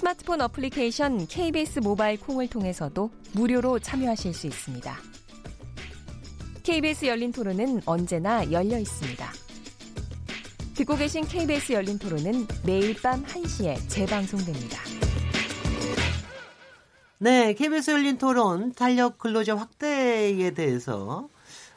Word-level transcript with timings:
스마트폰 0.00 0.40
어플리케이션 0.40 1.26
KBS 1.26 1.80
모바일 1.80 2.18
콩을 2.18 2.48
통해서도 2.48 3.10
무료로 3.32 3.80
참여하실 3.80 4.32
수 4.32 4.46
있습니다. 4.46 4.96
KBS 6.62 7.04
열린 7.04 7.32
토론은 7.32 7.82
언제나 7.84 8.50
열려 8.50 8.78
있습니다. 8.78 9.30
듣고 10.74 10.96
계신 10.96 11.26
KBS 11.26 11.74
열린 11.74 11.98
토론은 11.98 12.46
매일 12.64 12.94
밤 13.02 13.22
1시에 13.26 13.76
재방송됩니다. 13.90 14.78
네, 17.18 17.52
KBS 17.52 17.90
열린 17.90 18.16
토론 18.16 18.72
탄력 18.72 19.18
근로자 19.18 19.54
확대에 19.54 20.52
대해서 20.52 21.28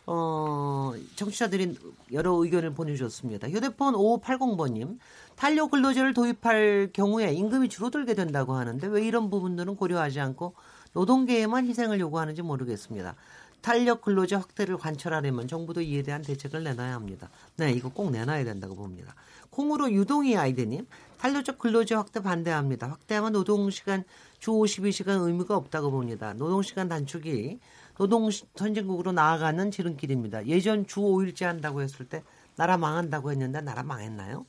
어, 0.06 0.94
청취자들이 1.16 1.78
여러 2.12 2.34
의견을 2.34 2.74
보내주셨습니다. 2.74 3.50
휴대폰 3.50 3.94
5580번님, 3.94 4.98
탄력 5.36 5.72
근로제를 5.72 6.14
도입할 6.14 6.92
경우에 6.94 7.34
임금이 7.34 7.70
줄어들게 7.70 8.14
된다고 8.14 8.54
하는데 8.54 8.86
왜 8.88 9.06
이런 9.06 9.30
부분들은 9.30 9.76
고려하지 9.76 10.20
않고 10.20 10.54
노동계에만 10.94 11.68
희생을 11.68 12.00
요구하는지 12.00 12.42
모르겠습니다. 12.42 13.16
탄력 13.62 14.02
근로제 14.02 14.36
확대를 14.36 14.78
관철하려면 14.78 15.48
정부도 15.48 15.82
이에 15.82 16.04
대한 16.04 16.22
대책을 16.22 16.64
내놔야 16.66 16.94
합니다. 16.94 17.30
네, 17.56 17.72
이거 17.72 17.90
꼭 17.90 18.12
내놔야 18.12 18.44
된다고 18.44 18.76
봅니다. 18.76 19.16
콩으로 19.52 19.90
유동희 19.92 20.36
아이드님, 20.36 20.86
탄력적 21.18 21.60
근로제 21.60 21.96
확대 21.96 22.22
반대합니다. 22.22 22.90
확대하면 22.90 23.32
노동시간 23.32 24.04
주 24.40 24.52
52시간 24.52 25.26
의미가 25.26 25.56
없다고 25.56 25.92
봅니다. 25.92 26.34
노동시간 26.34 26.90
단축이 26.90 27.60
노동 27.98 28.30
선진국으로 28.56 29.14
나아가는 29.14 29.72
지름길입니다. 29.72 30.48
예전 30.48 30.86
주 30.86 31.00
5일째 31.00 31.46
한다고 31.46 31.82
했을 31.82 32.06
때 32.06 32.22
나라 32.58 32.78
망한다고 32.78 33.32
했는데 33.32 33.62
나라 33.62 33.84
망했나요? 33.84 34.46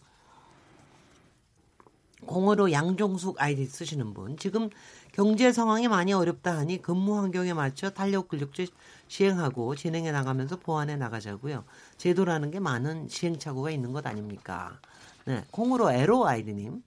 공으로 2.27 2.73
양종숙 2.73 3.41
아이디 3.41 3.67
쓰시는 3.67 4.15
분. 4.15 4.37
지금 4.37 4.71
경제 5.13 5.53
상황이 5.53 5.89
많이 5.89 6.13
어렵다 6.13 6.57
하니 6.57 6.83
근무 6.83 7.17
환경에 7.17 7.53
맞춰 7.53 7.91
탄력 7.91 8.29
근력제 8.29 8.67
시행하고 9.09 9.77
진행해 9.77 10.11
나가면서 10.11 10.59
보완해 10.59 10.97
나가자고요. 10.97 11.65
제도라는 11.97 12.51
게 12.51 12.59
많은 12.61 13.09
시행착오가 13.09 13.71
있는 13.71 13.93
것 13.93 14.07
아닙니까? 14.07 14.79
네. 15.25 15.45
콩으로 15.51 15.91
에로 15.93 16.27
아이디님. 16.27 16.83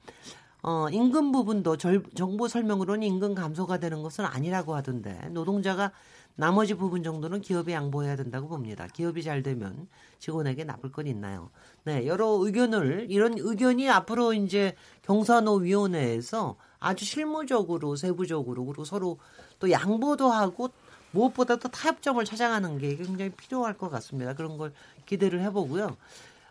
어, 0.64 0.90
임금 0.90 1.32
부분도 1.32 1.78
절, 1.78 2.04
정부 2.16 2.48
설명으로는 2.48 3.04
임금 3.04 3.36
감소가 3.36 3.78
되는 3.78 4.02
것은 4.04 4.26
아니라고 4.26 4.76
하던데 4.76 5.30
노동자가 5.30 5.92
나머지 6.38 6.76
부분 6.76 7.02
정도는 7.02 7.42
기업에 7.42 7.74
양보해야 7.74 8.16
된다고 8.16 8.48
봅니다. 8.48 8.88
기업이 8.88 9.24
잘 9.24 9.42
되면 9.42 9.88
직원에게 10.20 10.64
나쁠 10.66 10.92
건 10.92 11.08
있나요? 11.08 11.50
네, 11.84 12.06
여러 12.06 12.28
의견을 12.28 13.08
이런 13.10 13.34
의견이 13.38 13.90
앞으로 13.90 14.34
이제 14.34 14.76
경사노위원회에서 15.02 16.56
아주 16.80 17.06
실무적으로 17.06 17.96
세부적으로 17.96 18.66
그리고 18.66 18.86
서로 18.86 19.18
또 19.60 19.72
양보도 19.72 20.30
하고 20.30 20.70
무엇보다 21.10 21.56
도 21.56 21.70
타협점을 21.70 22.24
찾아가는 22.24 22.78
게 22.78 22.96
굉장히 22.96 23.32
필요할 23.32 23.76
것 23.76 23.90
같습니다. 23.90 24.36
그런 24.36 24.60
걸 24.60 24.74
기대를 25.08 25.42
해보고요. 25.42 25.98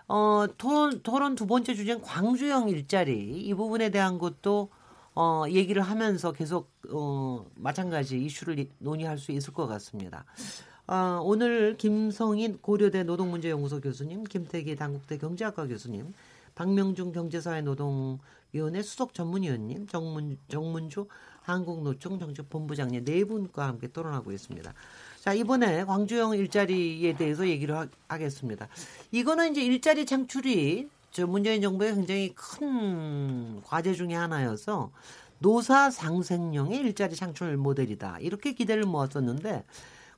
어, 0.09 0.47
토론, 0.59 1.01
토론 1.05 1.37
두 1.37 1.47
번째 1.47 1.75
주제는 1.75 2.03
광주형 2.03 2.71
일자리 2.71 3.41
이 3.41 3.55
부분에 3.55 3.91
대한 3.91 4.19
것도 4.19 4.69
어, 5.17 5.45
얘기를 5.49 5.81
하면서 5.81 6.31
계속, 6.31 6.71
어, 6.91 7.47
마찬가지 7.55 8.23
이슈를 8.23 8.69
논의할 8.79 9.17
수 9.17 9.33
있을 9.33 9.55
것 9.55 9.67
같습니다. 9.67 10.27
어, 10.87 11.21
오늘 11.25 11.77
김성인 11.79 12.59
고려대 12.61 13.03
노동문제연구소 13.03 13.81
교수님, 13.81 14.25
김태기 14.25 14.77
당국대 14.77 15.17
경제학과 15.17 15.67
교수님, 15.67 16.13
박명중 16.55 17.13
경제사회노동위원회 17.13 18.83
수석 18.83 19.15
전문위원님, 19.15 19.87
정문, 19.87 20.37
정문주 20.49 21.07
한국노총 21.41 22.19
정책본부장님 22.19 23.05
네 23.05 23.25
분과 23.25 23.69
함께 23.69 23.87
토론하고 23.89 24.33
있습니다. 24.33 24.75
자, 25.21 25.33
이번에 25.33 25.85
광주형 25.85 26.37
일자리에 26.37 27.17
대해서 27.17 27.49
얘기를 27.49 27.75
하, 27.75 28.19
겠습니다 28.19 28.69
이거는 29.13 29.53
이제 29.53 29.63
일자리 29.63 30.05
창출이 30.05 30.89
저 31.11 31.27
문재인 31.27 31.63
정부의 31.63 31.95
굉장히 31.95 32.35
큰 32.35 33.63
과제 33.63 33.95
중의 33.95 34.17
하나여서 34.17 34.91
노사 35.39 35.91
상생령의 35.91 36.79
일자리 36.81 37.15
창출 37.15 37.57
모델이다. 37.57 38.19
이렇게 38.21 38.53
기대를 38.53 38.85
모았었는데 38.85 39.65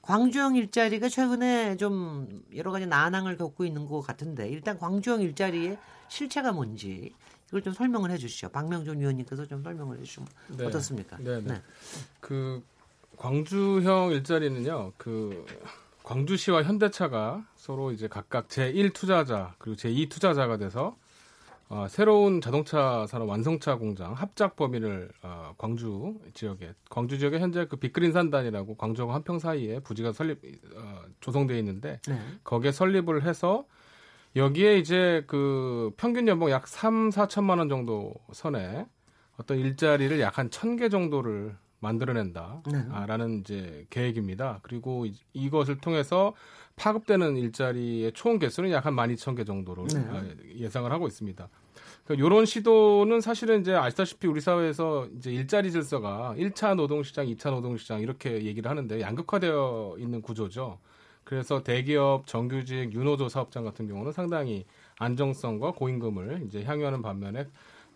광주형 0.02 0.56
일자리가 0.56 1.08
최근에 1.08 1.76
좀 1.76 2.42
여러 2.56 2.70
가지 2.70 2.86
난항을 2.86 3.36
겪고 3.36 3.64
있는 3.64 3.86
것 3.86 4.00
같은데 4.00 4.48
일단 4.48 4.78
광주형 4.78 5.20
일자리의 5.22 5.78
실체가 6.08 6.52
뭔지 6.52 7.12
이걸 7.48 7.62
좀 7.62 7.72
설명을 7.72 8.10
해 8.10 8.18
주시죠. 8.18 8.50
박명준 8.50 9.00
위원님께서 9.00 9.46
좀 9.46 9.62
설명을 9.62 9.98
해 9.98 10.02
주시면 10.02 10.28
네. 10.56 10.66
어떻습니까? 10.66 11.16
네, 11.18 11.40
네. 11.40 11.54
네. 11.54 11.62
그 12.20 12.62
광주형 13.16 14.12
일자리는요. 14.12 14.92
그 14.96 15.44
광주시와 16.08 16.62
현대차가 16.62 17.44
서로 17.54 17.92
이제 17.92 18.08
각각 18.08 18.48
제1 18.48 18.94
투자자 18.94 19.54
그리고 19.58 19.76
제2 19.76 20.08
투자자가 20.08 20.56
돼서 20.56 20.96
어, 21.68 21.86
새로운 21.90 22.40
자동차 22.40 23.06
산업 23.06 23.28
완성차 23.28 23.76
공장 23.76 24.14
합작 24.14 24.56
범위를 24.56 25.10
어, 25.22 25.52
광주 25.58 26.14
지역에 26.32 26.72
광주 26.88 27.18
지역에 27.18 27.38
현재 27.38 27.66
그 27.66 27.76
빅그린 27.76 28.12
산단이라고 28.12 28.76
광주하고 28.76 29.12
한평 29.12 29.38
사이에 29.38 29.80
부지가 29.80 30.12
설립 30.12 30.38
어, 30.74 31.02
조성되어 31.20 31.58
있는데 31.58 32.00
네. 32.08 32.18
거기에 32.42 32.72
설립을 32.72 33.24
해서 33.24 33.66
여기에 34.34 34.78
이제 34.78 35.24
그 35.26 35.90
평균 35.98 36.26
연봉 36.26 36.50
약 36.50 36.66
3, 36.66 37.10
4천만 37.10 37.58
원 37.58 37.68
정도 37.68 38.14
선에 38.32 38.86
어떤 39.36 39.58
일자리를 39.58 40.18
약 40.20 40.38
한 40.38 40.48
천 40.50 40.76
개 40.76 40.88
정도를 40.88 41.54
만들어낸다라는 41.80 43.28
네. 43.28 43.38
이제 43.40 43.86
계획입니다. 43.90 44.60
그리고 44.62 45.06
이, 45.06 45.14
이것을 45.32 45.78
통해서 45.78 46.34
파급되는 46.76 47.36
일자리의 47.36 48.12
총 48.12 48.38
개수는 48.38 48.70
약 48.70 48.86
한 48.86 48.94
12,000개 48.94 49.46
정도로 49.46 49.86
네. 49.88 50.00
아, 50.08 50.24
예상을 50.56 50.90
하고 50.90 51.06
있습니다. 51.06 51.48
그러니까 52.04 52.26
이런 52.26 52.46
시도는 52.46 53.20
사실은 53.20 53.60
이제 53.60 53.74
아시다시피 53.74 54.26
우리 54.26 54.40
사회에서 54.40 55.08
이제 55.16 55.30
일자리 55.30 55.70
질서가 55.70 56.34
1차 56.38 56.74
노동시장, 56.74 57.26
2차 57.26 57.50
노동시장 57.50 58.00
이렇게 58.00 58.44
얘기를 58.44 58.70
하는데 58.70 59.00
양극화되어 59.00 59.96
있는 59.98 60.22
구조죠. 60.22 60.78
그래서 61.24 61.62
대기업, 61.62 62.26
정규직, 62.26 62.94
유노조 62.94 63.28
사업장 63.28 63.62
같은 63.62 63.86
경우는 63.86 64.12
상당히 64.12 64.64
안정성과 64.98 65.72
고임금을 65.72 66.44
이제 66.46 66.64
향유하는 66.64 67.02
반면에 67.02 67.46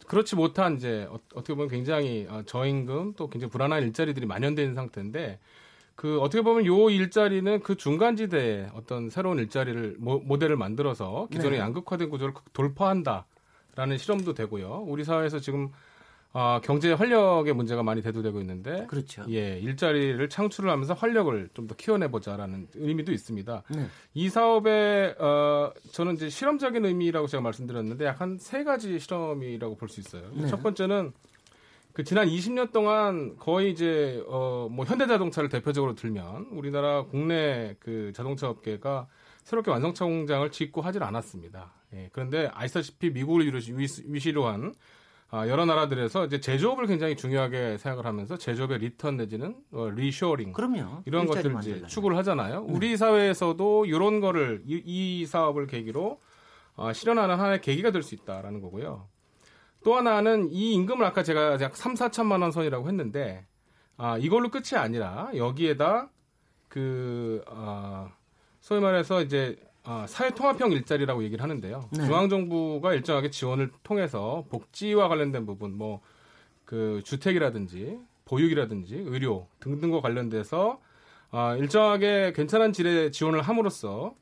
그렇지 0.07 0.37
못한 0.37 0.77
이제 0.77 1.07
어, 1.11 1.19
어떻게 1.35 1.55
보면 1.55 1.69
굉장히 1.69 2.27
어, 2.29 2.43
저임금 2.45 3.15
또 3.17 3.29
굉장히 3.29 3.51
불안한 3.51 3.83
일자리들이 3.83 4.27
있는 4.63 4.75
상태인데 4.75 5.39
그 5.95 6.21
어떻게 6.21 6.43
보면 6.43 6.67
요 6.67 6.91
일자리는 6.91 7.61
그 7.61 7.77
중간지대에 7.77 8.71
어떤 8.75 9.11
새로운 9.11 9.39
일자리를 9.39 9.97
모, 9.99 10.19
모델을 10.19 10.57
만들어서 10.57 11.29
기존의 11.31 11.59
네. 11.59 11.59
양극화된 11.59 12.11
구조를 12.11 12.35
돌파한다라는 12.53 13.99
실험도 13.99 14.35
되고요. 14.35 14.85
우리 14.87 15.05
사회에서 15.05 15.39
지금 15.39 15.71
아, 16.34 16.60
경제 16.65 16.93
활력의 16.93 17.53
문제가 17.54 17.82
많이 17.82 18.00
대두되고 18.02 18.40
있는데 18.40 18.87
그렇죠. 18.87 19.25
예, 19.29 19.58
일자리를 19.58 20.26
창출을 20.31 20.70
하면서 20.70 20.94
활력을 20.94 21.50
좀 21.55 21.67
더 21.67 21.75
키워내 21.76 22.08
보자라는 22.11 22.69
의미도 22.75 23.12
있습니다. 23.12 23.62
네. 23.69 23.87
이 24.14 24.29
사업의 24.31 25.17
어 25.19 25.73
저는 25.93 26.14
이제 26.14 26.29
실험적인 26.31 26.84
의미라고 26.84 27.26
제가 27.26 27.43
말씀드렸는데 27.43 28.05
약 28.06 28.20
한 28.20 28.38
세 28.38 28.64
가지 28.64 28.99
실험이라고 28.99 29.76
볼 29.76 29.88
수 29.88 30.00
있어요. 30.00 30.31
네. 30.34 30.46
첫 30.49 30.62
번째는 30.62 31.12
그 31.93 32.02
지난 32.05 32.26
20년 32.26 32.73
동안 32.73 33.37
거의 33.38 33.70
이제 33.70 34.23
어 34.26 34.69
뭐 34.70 34.85
현대자동차를 34.87 35.50
대표적으로 35.50 35.94
들면 35.94 36.46
우리나라 36.52 37.05
국내 37.05 37.76
그 37.78 38.12
자동차 38.14 38.49
업계가 38.49 39.06
새롭게 39.44 39.70
완성차 39.70 40.05
공장을 40.06 40.50
짓고 40.50 40.81
하질 40.81 41.02
않았습니다. 41.02 41.73
예, 41.94 42.08
그런데 42.12 42.49
아시다시피 42.55 43.11
미국을 43.11 43.52
위시로 44.06 44.46
한 44.46 44.69
아, 44.69 44.73
여러 45.32 45.64
나라들에서 45.64 46.26
이제 46.26 46.40
제조업을 46.40 46.87
굉장히 46.87 47.17
중요하게 47.17 47.79
생각을 47.79 48.05
하면서 48.05 48.37
제조업의 48.37 48.79
리턴 48.79 49.17
내지는 49.17 49.56
어, 49.73 49.88
리쇼링 49.88 50.52
그럼요. 50.52 51.02
이런 51.06 51.26
것들을 51.26 51.56
이제 51.61 51.87
추구를 51.87 52.19
하잖아요. 52.19 52.64
네. 52.67 52.73
우리 52.73 52.96
사회에서도 52.99 53.87
이런 53.87 54.20
거를 54.20 54.62
이, 54.67 54.82
이 54.84 55.26
사업을 55.26 55.67
계기로 55.67 56.20
어, 56.76 56.93
실현하는 56.93 57.37
하나의 57.37 57.61
계기가 57.62 57.90
될 57.93 58.02
수 58.02 58.14
있다라는 58.14 58.61
거고요. 58.61 59.08
또 59.84 59.94
하나는 59.96 60.50
이 60.50 60.75
임금을 60.75 61.05
아까 61.05 61.23
제가 61.23 61.58
약 61.61 61.76
3, 61.76 61.94
4천만 61.94 62.43
원 62.43 62.52
선이라고 62.52 62.87
했는데 62.88 63.46
아, 63.96 64.19
이걸로 64.19 64.50
끝이 64.50 64.76
아니라 64.78 65.31
여기에다 65.35 66.11
그 66.69 67.43
어, 67.49 68.11
소위 68.61 68.81
말해서 68.81 69.23
이제 69.23 69.56
어, 69.84 70.05
사회통합형 70.08 70.73
일자리라고 70.73 71.25
얘기를 71.25 71.43
하는데요. 71.43 71.88
네. 71.93 72.05
중앙정부가 72.06 72.94
일정하게 72.94 73.31
지원을 73.31 73.70
통해서 73.82 74.44
복지와 74.50 75.08
관련된 75.08 75.46
부분, 75.46 75.76
뭐 75.76 76.00
그 76.64 77.02
주택이라든지 77.05 77.99
보육이라든지 78.25 78.94
의료 78.96 79.46
등등과 79.61 80.00
관련돼서 80.00 80.81
어, 81.31 81.55
일정하게 81.58 82.32
괜찮은 82.34 82.73
질의 82.73 83.12
지원을 83.12 83.43
함으로써 83.43 84.14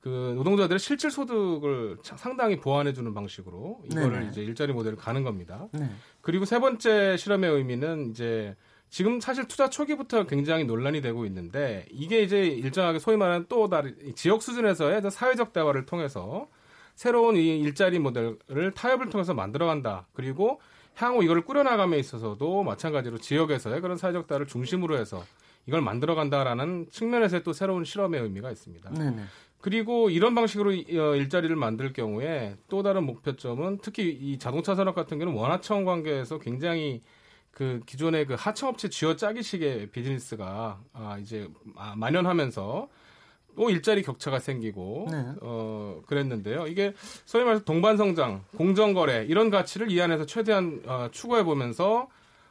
그 0.00 0.32
노동자들의 0.36 0.78
실질 0.78 1.10
소득을 1.10 1.98
차- 2.02 2.16
상당히 2.16 2.56
보완해주는 2.60 3.12
방식으로 3.12 3.82
이거를 3.90 4.10
네네. 4.20 4.28
이제 4.30 4.42
일자리 4.42 4.72
모델을 4.72 4.96
가는 4.96 5.22
겁니다. 5.22 5.68
네. 5.72 5.90
그리고 6.22 6.46
세 6.46 6.60
번째 6.60 7.18
실험의 7.18 7.50
의미는 7.50 8.10
이제 8.10 8.56
지금 8.90 9.20
사실 9.20 9.46
투자 9.46 9.68
초기부터 9.68 10.24
굉장히 10.26 10.64
논란이 10.64 11.00
되고 11.02 11.24
있는데 11.26 11.86
이게 11.90 12.22
이제 12.22 12.46
일정하게 12.46 12.98
소위 12.98 13.16
말하는 13.16 13.46
또 13.48 13.68
다른 13.68 13.94
이 14.04 14.14
지역 14.14 14.42
수준에서의 14.42 15.02
사회적 15.10 15.52
대화를 15.52 15.84
통해서 15.86 16.48
새로운 16.94 17.36
이 17.36 17.60
일자리 17.60 17.98
모델을 17.98 18.72
타협을 18.74 19.10
통해서 19.10 19.34
만들어간다. 19.34 20.06
그리고 20.14 20.60
향후 20.96 21.22
이걸 21.22 21.42
꾸려나감에 21.42 21.98
있어서도 21.98 22.64
마찬가지로 22.64 23.18
지역에서의 23.18 23.80
그런 23.80 23.96
사회적 23.96 24.26
대화를 24.26 24.46
중심으로 24.46 24.96
해서 24.98 25.22
이걸 25.66 25.80
만들어간다라는 25.82 26.86
측면에서의 26.90 27.44
또 27.44 27.52
새로운 27.52 27.84
실험의 27.84 28.20
의미가 28.22 28.50
있습니다. 28.50 28.90
네네. 28.94 29.22
그리고 29.60 30.08
이런 30.08 30.34
방식으로 30.34 30.72
이- 30.72 30.98
어, 30.98 31.14
일자리를 31.14 31.54
만들 31.54 31.92
경우에 31.92 32.56
또 32.68 32.82
다른 32.82 33.04
목표점은 33.04 33.78
특히 33.82 34.08
이 34.08 34.38
자동차 34.38 34.74
산업 34.74 34.94
같은 34.94 35.18
경우는 35.18 35.38
원하청 35.38 35.84
관계에서 35.84 36.38
굉장히 36.38 37.02
그 37.50 37.80
기존의 37.86 38.26
그 38.26 38.34
하청업체 38.38 38.88
쥐어짜기식의 38.88 39.90
비즈니스가 39.90 40.80
아 40.92 41.18
이제 41.18 41.48
아, 41.76 41.94
만연하면서 41.96 42.88
또 43.58 43.70
일자리 43.70 44.02
격차가 44.02 44.38
생기고 44.38 45.08
네. 45.10 45.24
어 45.42 46.00
그랬는데요. 46.06 46.68
이게 46.68 46.94
소위 47.26 47.44
말해서 47.44 47.64
동반 47.64 47.96
성장, 47.96 48.44
공정 48.56 48.94
거래 48.94 49.24
이런 49.24 49.50
가치를 49.50 49.90
이 49.90 50.00
안에서 50.00 50.26
최대한 50.26 50.80
어, 50.86 51.08
추구해 51.10 51.42
보면서 51.42 52.06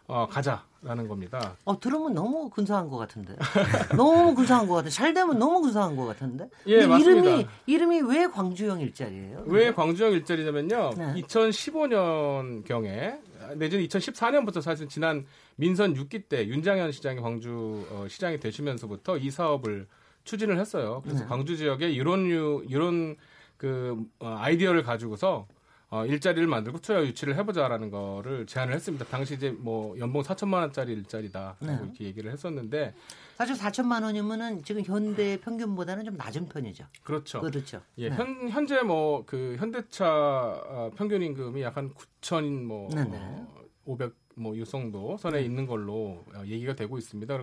어, 0.09 0.27
가자라는 0.29 1.07
겁니다. 1.07 1.55
어 1.63 1.79
들으면 1.79 2.13
너무 2.13 2.49
근사한 2.49 2.89
것 2.89 2.97
같은데. 2.97 3.35
너무 3.95 4.35
근사한 4.35 4.67
것 4.67 4.75
같아. 4.75 4.89
잘 4.89 5.13
되면 5.13 5.39
너무 5.39 5.61
근사한 5.61 5.95
것 5.95 6.05
같은데. 6.05 6.49
예, 6.65 6.85
맞습니다. 6.85 7.29
이름이 7.29 7.47
이름이 7.67 8.01
왜 8.01 8.27
광주형 8.27 8.81
일자리예요? 8.81 9.43
왜 9.47 9.73
광주형 9.73 10.11
일자리냐면요. 10.11 10.91
네. 10.97 11.13
2015년 11.21 12.65
경에 12.65 13.17
내지는 13.55 13.85
2014년부터 13.85 14.61
사실 14.61 14.87
지난 14.87 15.25
민선 15.55 15.93
6기 15.93 16.27
때 16.29 16.47
윤장현 16.47 16.91
시장이 16.91 17.19
광주 17.19 17.85
어, 17.91 18.07
시장이 18.07 18.39
되시면서부터 18.39 19.17
이 19.17 19.29
사업을 19.29 19.87
추진을 20.23 20.59
했어요. 20.59 21.01
그래서 21.03 21.21
네. 21.21 21.27
광주 21.27 21.55
지역에 21.57 21.89
이런 21.89 22.29
유, 22.29 22.63
이런 22.67 23.15
그 23.57 23.97
어, 24.19 24.35
아이디어를 24.39 24.83
가지고서 24.83 25.47
어, 25.89 26.05
일자리를 26.05 26.45
만들고 26.47 26.79
투자 26.79 27.01
유치를 27.01 27.35
해보자라는 27.37 27.89
거를 27.89 28.45
제안을 28.45 28.73
했습니다. 28.73 29.05
당시 29.05 29.35
이제 29.35 29.51
뭐 29.51 29.97
연봉 29.99 30.21
4천만 30.21 30.55
원짜리 30.55 30.91
일자리다 30.93 31.55
네. 31.59 31.79
이렇게 31.81 32.03
얘기를 32.05 32.29
했었는데 32.31 32.93
사실 33.37 33.55
4천만 33.55 34.03
원이면은 34.03 34.63
지금 34.63 34.81
현대 34.83 35.39
평균보다는 35.39 36.03
좀 36.03 36.17
낮은 36.17 36.49
편이죠. 36.49 36.85
그렇죠. 37.03 37.39
그렇죠. 37.41 37.81
예, 37.99 38.09
네. 38.09 38.15
현, 38.15 38.49
현재 38.49 38.81
뭐 38.81 39.23
그 39.25 39.55
현대차 39.59 40.05
어, 40.07 40.91
평균 40.95 41.21
임금이 41.21 41.61
약한 41.61 41.93
9천 41.93 42.63
뭐 42.63 42.89
네네. 42.89 43.09
어, 43.13 43.47
500뭐이 43.85 44.65
정도 44.69 45.15
선에 45.17 45.41
있는 45.41 45.65
걸로 45.65 46.23
어, 46.35 46.43
얘기가 46.45 46.75
되고 46.75 46.97
있습니다. 46.97 47.37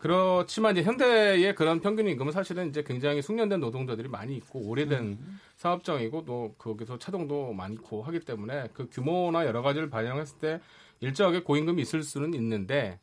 그렇지만 0.00 0.76
이제 0.76 0.82
현대의 0.82 1.54
그런 1.54 1.80
평균 1.80 2.08
임금은 2.08 2.32
사실은 2.32 2.70
이제 2.70 2.82
굉장히 2.82 3.20
숙련된 3.20 3.60
노동자들이 3.60 4.08
많이 4.08 4.34
있고 4.36 4.60
오래된 4.60 5.18
사업장이고 5.56 6.24
또 6.24 6.54
거기서 6.56 6.98
차동도 6.98 7.52
많고 7.52 8.02
하기 8.02 8.20
때문에 8.20 8.68
그 8.72 8.88
규모나 8.90 9.44
여러 9.44 9.60
가지를 9.60 9.90
반영했을 9.90 10.38
때 10.38 10.60
일정하게 11.00 11.40
고임금이 11.42 11.82
있을 11.82 12.02
수는 12.02 12.32
있는데 12.32 12.98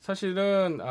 사실은 0.00 0.78
아, 0.80 0.86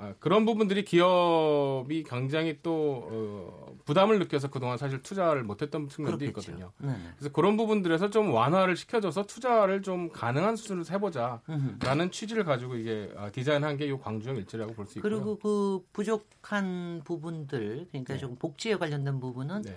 아, 0.00 0.14
그런 0.20 0.46
부분들이 0.46 0.84
기업이 0.84 2.02
굉장히 2.04 2.58
또 2.62 3.06
어, 3.10 3.76
부담을 3.84 4.18
느껴서 4.18 4.48
그동안 4.50 4.78
사실 4.78 5.02
투자를 5.02 5.42
못했던 5.44 5.88
측면도 5.88 6.18
그렇겠죠. 6.18 6.52
있거든요. 6.52 6.72
네. 6.78 6.94
그래서 7.16 7.32
그런 7.32 7.56
부분들에서 7.56 8.08
좀 8.10 8.32
완화를 8.32 8.74
시켜줘서 8.76 9.26
투자를 9.26 9.82
좀 9.82 10.10
가능한 10.10 10.56
수준으로 10.56 10.84
해보자라는 10.90 12.10
취지를 12.10 12.44
가지고 12.44 12.76
이게 12.76 13.12
아, 13.16 13.30
디자인한 13.30 13.76
게 13.76 13.88
이 13.88 13.92
광주형 13.92 14.36
일자리라고 14.36 14.74
볼 14.74 14.86
수 14.86 14.98
있고요. 14.98 15.10
그리고 15.10 15.38
그 15.38 15.84
부족한 15.92 17.02
부분들 17.04 17.86
그러니까 17.90 18.14
네. 18.14 18.18
좀 18.20 18.34
복지에 18.36 18.76
관련된 18.76 19.20
부분은 19.20 19.62
네. 19.62 19.76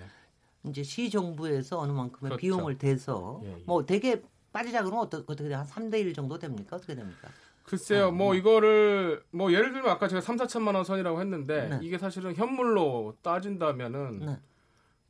이제 0.64 0.82
시 0.82 1.10
정부에서 1.10 1.78
어느 1.78 1.92
만큼의 1.92 2.30
그렇죠. 2.30 2.36
비용을 2.40 2.78
대서 2.78 3.40
예, 3.44 3.52
예. 3.52 3.62
뭐 3.66 3.84
되게 3.84 4.22
빠지자 4.52 4.82
그러면 4.82 5.04
어떻게 5.06 5.24
어떻게 5.30 5.52
한 5.52 5.66
3대 5.66 6.00
1 6.00 6.14
정도 6.14 6.38
됩니까? 6.38 6.76
어떻게 6.76 6.94
됩니까? 6.94 7.28
글쎄요, 7.72 8.10
뭐 8.12 8.34
이거를 8.34 9.22
뭐 9.30 9.50
예를 9.50 9.72
들면 9.72 9.90
아까 9.90 10.06
제가 10.06 10.20
3, 10.20 10.36
4천만 10.36 10.74
원 10.74 10.84
선이라고 10.84 11.18
했는데 11.22 11.68
네. 11.70 11.78
이게 11.80 11.96
사실은 11.96 12.34
현물로 12.34 13.16
따진다면은 13.22 14.18
네. 14.26 14.36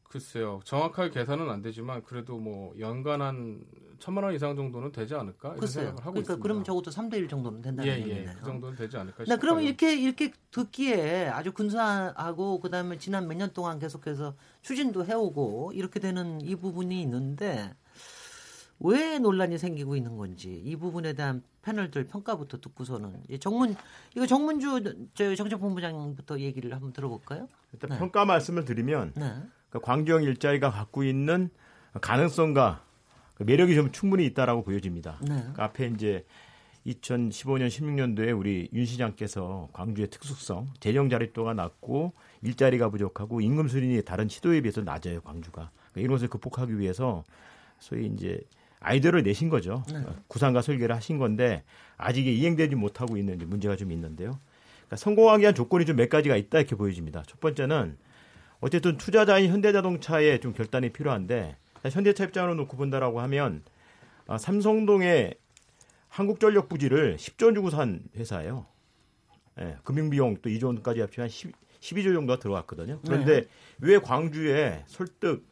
글쎄요, 0.05 0.61
정확하게 0.64 1.11
계산은 1.11 1.50
안 1.50 1.61
되지만 1.61 2.05
그래도 2.05 2.38
뭐 2.38 2.73
연간 2.79 3.20
한 3.20 3.64
천만 3.99 4.23
원 4.23 4.32
이상 4.32 4.55
정도는 4.55 4.93
되지 4.93 5.14
않을까 5.17 5.49
이런 5.49 5.59
글쎄요. 5.59 5.87
생각을 5.87 6.00
하고 6.03 6.11
그러니까 6.12 6.20
있습니다. 6.35 6.43
그러면 6.43 6.62
적어도 6.64 6.91
3대 6.93 7.14
1 7.14 7.26
정도는 7.29 7.62
된다는 7.62 7.91
예, 7.91 7.97
예, 7.97 8.00
얘기네요. 8.03 8.31
그 8.38 8.44
정도는 8.44 8.76
되지 8.76 8.97
않을까 8.97 9.19
네, 9.19 9.25
싶어요. 9.25 9.38
그러면 9.41 9.64
이렇게 9.64 9.97
이렇게 10.00 10.31
듣기에 10.53 11.26
아주 11.29 11.50
근사하고 11.53 12.61
그다음에 12.61 12.97
지난 12.99 13.26
몇 13.26 13.35
년 13.37 13.53
동안 13.53 13.81
계속해서 13.81 14.37
추진도 14.61 15.05
해오고 15.05 15.73
이렇게 15.75 15.99
되는 15.99 16.41
이 16.43 16.55
부분이 16.55 17.00
있는데 17.03 17.75
왜 18.84 19.19
논란이 19.19 19.58
생기고 19.58 19.96
있는 19.96 20.17
건지 20.17 20.61
이 20.64 20.76
부분에 20.76 21.12
대한 21.12 21.43
패널들 21.62 22.08
평가부터 22.08 22.61
듣고서는 22.61 23.23
이 23.29 23.38
정문 23.38 23.76
이거 24.14 24.26
정문주 24.26 25.08
저 25.14 25.34
정책본부장부터 25.34 26.40
얘기를 26.40 26.73
한번 26.73 26.93
들어볼까요? 26.93 27.49
일단 27.73 27.90
네. 27.90 27.99
평가 27.99 28.25
말씀을 28.25 28.64
드리면 28.64 29.12
네, 29.14 29.34
그 29.70 29.81
광주형 29.81 30.25
일자리가 30.25 30.70
갖고 30.70 31.05
있는 31.05 31.50
가능성과 32.00 32.82
그 33.34 33.44
매력이 33.44 33.75
좀 33.75 33.93
충분히 33.93 34.26
있다라고 34.26 34.64
보여집니다. 34.64 35.19
네, 35.23 35.44
그 35.55 35.62
앞에 35.62 35.87
이제 35.88 36.25
2015년 36.87 37.69
16년도에 37.69 38.37
우리 38.37 38.68
윤 38.73 38.85
시장께서 38.85 39.68
광주의 39.73 40.09
특수성, 40.11 40.68
재정 40.80 41.09
자립도가 41.09 41.54
낮고 41.54 42.12
일자리가 42.42 42.90
부족하고 42.90 43.40
임금 43.40 43.68
수준이 43.68 44.02
다른 44.02 44.28
시도에 44.28 44.61
비해서 44.61 44.80
낮아요 44.80 45.21
광주가. 45.21 45.71
그러니까 45.92 46.00
이런 46.00 46.11
것을 46.11 46.28
극복하기 46.28 46.78
위해서 46.78 47.23
소위 47.78 48.07
이제 48.07 48.40
아이디어를 48.83 49.23
내신 49.23 49.49
거죠. 49.49 49.83
네. 49.93 50.03
구상과 50.29 50.62
설계를 50.62 50.95
하신 50.97 51.19
건데 51.19 51.62
아직 51.97 52.27
이행되지 52.27 52.75
못하고 52.75 53.17
있는 53.17 53.39
문제가 53.47 53.77
좀 53.77 53.93
있는데요. 53.93 54.39
그러니까 54.81 54.97
성공하기 54.97 55.43
위한 55.43 55.55
조건이 55.55 55.87
좀 55.87 55.97
몇 55.97 56.09
가지가 56.09 56.37
있다 56.37 56.59
이렇게 56.59 56.75
보여집니다. 56.77 57.23
첫 57.27 57.41
번째는 57.41 57.97
어쨌든 58.61 58.97
투자자인 58.97 59.51
현대자동차에 59.51 60.39
좀 60.41 60.53
결단이 60.53 60.91
필요한데 60.91 61.57
현대차 61.91 62.25
입장으로 62.25 62.55
놓고 62.55 62.77
본다라고 62.77 63.21
하면 63.23 63.62
아, 64.27 64.39
삼성동에 64.39 65.35
한국전력 66.09 66.69
부지를 66.69 67.17
10조 67.17 67.55
주고 67.55 67.71
산 67.71 68.03
회사예요. 68.17 68.67
예, 69.61 69.77
금융비용 69.85 70.37
또 70.43 70.49
2조 70.51 70.67
원까지 70.67 71.01
합치면 71.01 71.29
10, 71.29 71.53
12조 71.81 72.15
정도가 72.15 72.39
들어갔거든요. 72.39 73.01
그런데 73.05 73.47
왜 73.81 73.99
광주에 73.99 74.85
설득 74.87 75.47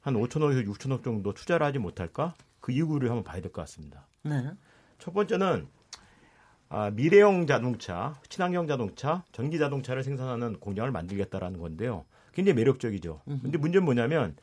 한 0.00 0.14
5천억에서 0.14 0.66
6천억 0.66 1.04
정도 1.04 1.32
투자를 1.32 1.64
하지 1.66 1.78
못할까? 1.78 2.34
그 2.66 2.72
이유를 2.72 3.08
한번 3.10 3.22
봐야 3.22 3.40
될 3.40 3.52
것 3.52 3.62
같습니다. 3.62 4.08
네, 4.24 4.50
첫 4.98 5.14
번째는 5.14 5.68
아, 6.68 6.90
미래형 6.90 7.46
자동차, 7.46 8.16
친환경 8.28 8.66
자동차, 8.66 9.22
전기 9.30 9.56
자동차를 9.56 10.02
생산하는 10.02 10.58
공장을 10.58 10.90
만들겠다라는 10.90 11.60
건데요. 11.60 12.04
굉장히 12.34 12.56
매력적이죠. 12.56 13.20
근데 13.24 13.56
문제는 13.56 13.84
뭐냐면 13.84 14.34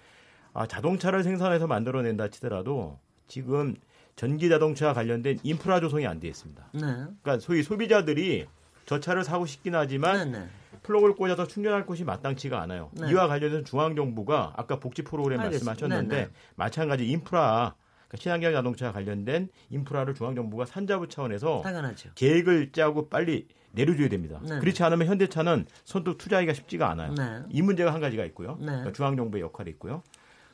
아, 0.53 0.65
자동차를 0.67 1.23
생산해서 1.23 1.67
만들어낸다 1.67 2.29
치더라도 2.29 2.97
지금 3.27 3.75
전기 4.15 4.47
자동차 4.47 4.93
관련된 4.93 5.39
인프라 5.43 5.81
조성이 5.81 6.07
안 6.07 6.21
돼 6.21 6.29
있습니다. 6.29 6.63
네, 6.75 6.79
그러니까 6.79 7.39
소위 7.39 7.61
소비자들이 7.61 8.45
저 8.85 9.01
차를 9.01 9.25
사고 9.25 9.45
싶긴 9.45 9.75
하지만 9.75 10.31
네, 10.31 10.39
네. 10.39 10.47
플러그를 10.83 11.15
꽂아서 11.15 11.45
충전할 11.45 11.85
곳이 11.85 12.05
마땅치가 12.05 12.61
않아요. 12.61 12.89
네. 12.93 13.11
이와 13.11 13.27
관련해서 13.27 13.63
중앙 13.65 13.95
정부가 13.97 14.53
아까 14.55 14.79
복지 14.79 15.01
프로그램. 15.01 15.39
말씀하셨는데 15.41 16.15
네, 16.15 16.23
네. 16.25 16.31
마찬가지 16.55 17.05
인프라, 17.05 17.75
그러니까 18.13 18.17
친환경 18.17 18.53
자동차 18.53 18.91
관련된 18.91 19.49
인프라를 19.69 20.13
중앙정부가 20.13 20.65
산자부 20.65 21.09
차원에서 21.09 21.61
당연하죠. 21.63 22.11
계획을 22.15 22.71
짜고 22.71 23.09
빨리 23.09 23.47
내려줘야 23.71 24.07
됩니다. 24.07 24.39
네. 24.43 24.59
그렇지 24.59 24.83
않으면 24.83 25.07
현대차는 25.07 25.65
선뜻 25.83 26.19
투자하기가 26.19 26.53
쉽지가 26.53 26.89
않아요. 26.91 27.13
네. 27.15 27.41
이 27.49 27.61
문제가 27.61 27.91
한 27.93 27.99
가지가 28.01 28.23
있고요. 28.25 28.55
네. 28.59 28.67
그러니까 28.67 28.91
중앙정부의 28.91 29.41
역할이 29.41 29.71
있고요. 29.71 30.03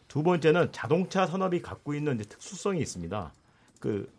두 0.07 0.23
번째는 0.23 0.71
자동차 0.71 1.27
산업이 1.27 1.61
갖고 1.61 1.93
있는 1.93 2.17
특수성이 2.17 2.79
있습니다. 2.79 3.33
그 3.79 4.09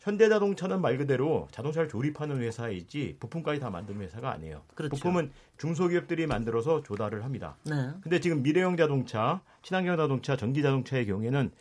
현대자동차는 0.00 0.80
말 0.80 0.96
그대로 0.96 1.46
자동차를 1.52 1.88
조립하는 1.88 2.40
회사이지 2.40 3.18
부품까지 3.20 3.60
다 3.60 3.70
만드는 3.70 4.00
회사가 4.00 4.32
아니에요. 4.32 4.62
그렇죠. 4.74 4.96
부품은 4.96 5.30
중소기업들이 5.58 6.26
만들어서 6.26 6.82
조달을 6.82 7.22
합니다. 7.22 7.56
네. 7.64 7.90
근데 8.00 8.18
지금 8.18 8.42
미래형 8.42 8.76
자동차, 8.76 9.42
친환경 9.62 9.96
자동차, 9.96 10.36
전기 10.36 10.62
자동차의 10.62 11.06
경우에는 11.06 11.52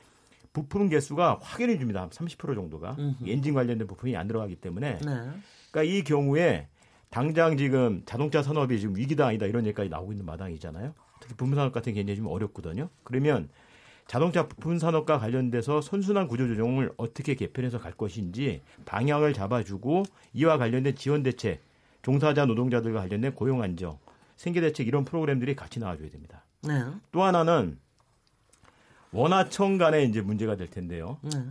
부품 0.53 0.89
개수가 0.89 1.39
확연히 1.41 1.79
줍니다. 1.79 2.07
한30% 2.09 2.55
정도가 2.55 2.95
음흠. 2.99 3.29
엔진 3.29 3.53
관련된 3.53 3.87
부품이 3.87 4.15
안 4.17 4.27
들어가기 4.27 4.55
때문에 4.55 4.97
네. 4.97 5.29
그러니까 5.71 5.83
이 5.83 6.03
경우에 6.03 6.67
당장 7.09 7.57
지금 7.57 8.03
자동차 8.05 8.41
산업이 8.41 8.79
지금 8.79 8.95
위기다 8.95 9.27
아니다 9.27 9.45
이런 9.45 9.65
얘기까지 9.65 9.89
나오고 9.89 10.13
있는 10.13 10.25
마당이잖아요. 10.25 10.93
특히 11.19 11.35
부품 11.35 11.55
산업 11.55 11.71
같은 11.71 11.93
게 11.93 11.99
굉장히 11.99 12.17
좀 12.17 12.27
어렵거든요. 12.27 12.89
그러면 13.03 13.49
자동차 14.07 14.47
부품 14.47 14.77
산업과 14.77 15.19
관련돼서 15.19 15.79
선순환 15.79 16.27
구조 16.27 16.47
조정을 16.47 16.91
어떻게 16.97 17.35
개편해서 17.35 17.79
갈 17.79 17.93
것인지 17.93 18.61
방향을 18.85 19.33
잡아주고 19.33 20.03
이와 20.33 20.57
관련된 20.57 20.95
지원 20.95 21.23
대책, 21.23 21.61
종사자 22.01 22.45
노동자들과 22.45 22.99
관련된 23.01 23.35
고용 23.35 23.61
안정, 23.61 23.99
생계 24.35 24.59
대책 24.59 24.87
이런 24.87 25.05
프로그램들이 25.05 25.55
같이 25.55 25.79
나와줘야 25.79 26.09
됩니다. 26.09 26.43
네. 26.63 26.83
또 27.11 27.23
하나는 27.23 27.77
원화청 29.13 29.77
간에 29.77 30.03
이제 30.03 30.21
문제가 30.21 30.55
될 30.55 30.69
텐데요. 30.69 31.17
네. 31.21 31.45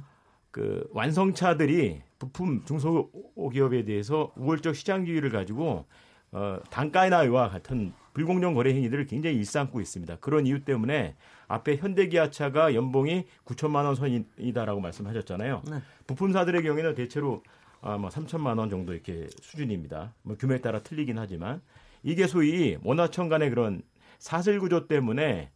그 0.51 0.89
완성차들이 0.93 2.01
부품 2.19 2.65
중소기업에 2.65 3.85
대해서 3.85 4.33
우월적 4.37 4.75
시장 4.75 5.05
기회를 5.05 5.31
가지고 5.31 5.87
어, 6.33 6.61
단가인하와 6.71 7.49
같은 7.51 7.93
불공정 8.13 8.55
거래 8.55 8.73
행위들을 8.75 9.07
굉장히 9.07 9.37
일삼고 9.37 9.81
있습니다. 9.81 10.17
그런 10.17 10.47
이유 10.47 10.65
때문에 10.65 11.17
앞에 11.49 11.77
현대기아차가 11.77 12.75
연봉이 12.75 13.27
9천만 13.45 13.85
원 13.85 13.95
선이다라고 13.95 14.81
말씀하셨잖아요. 14.81 15.63
네. 15.71 15.77
부품사들의 16.07 16.63
경우에는 16.63 16.95
대체로 16.95 17.43
아마 17.83 18.09
3천만 18.09 18.59
원 18.59 18.71
정도 18.71 18.93
이렇게 18.93 19.29
수준입니다. 19.41 20.15
뭐 20.23 20.37
규모에 20.37 20.61
따라 20.61 20.81
틀리긴 20.81 21.19
하지만 21.19 21.61
이게 22.03 22.27
소위 22.27 22.77
원화청 22.83 23.29
간의 23.29 23.51
그런 23.51 23.83
사슬 24.19 24.61
구조 24.61 24.87
때문에 24.87 25.51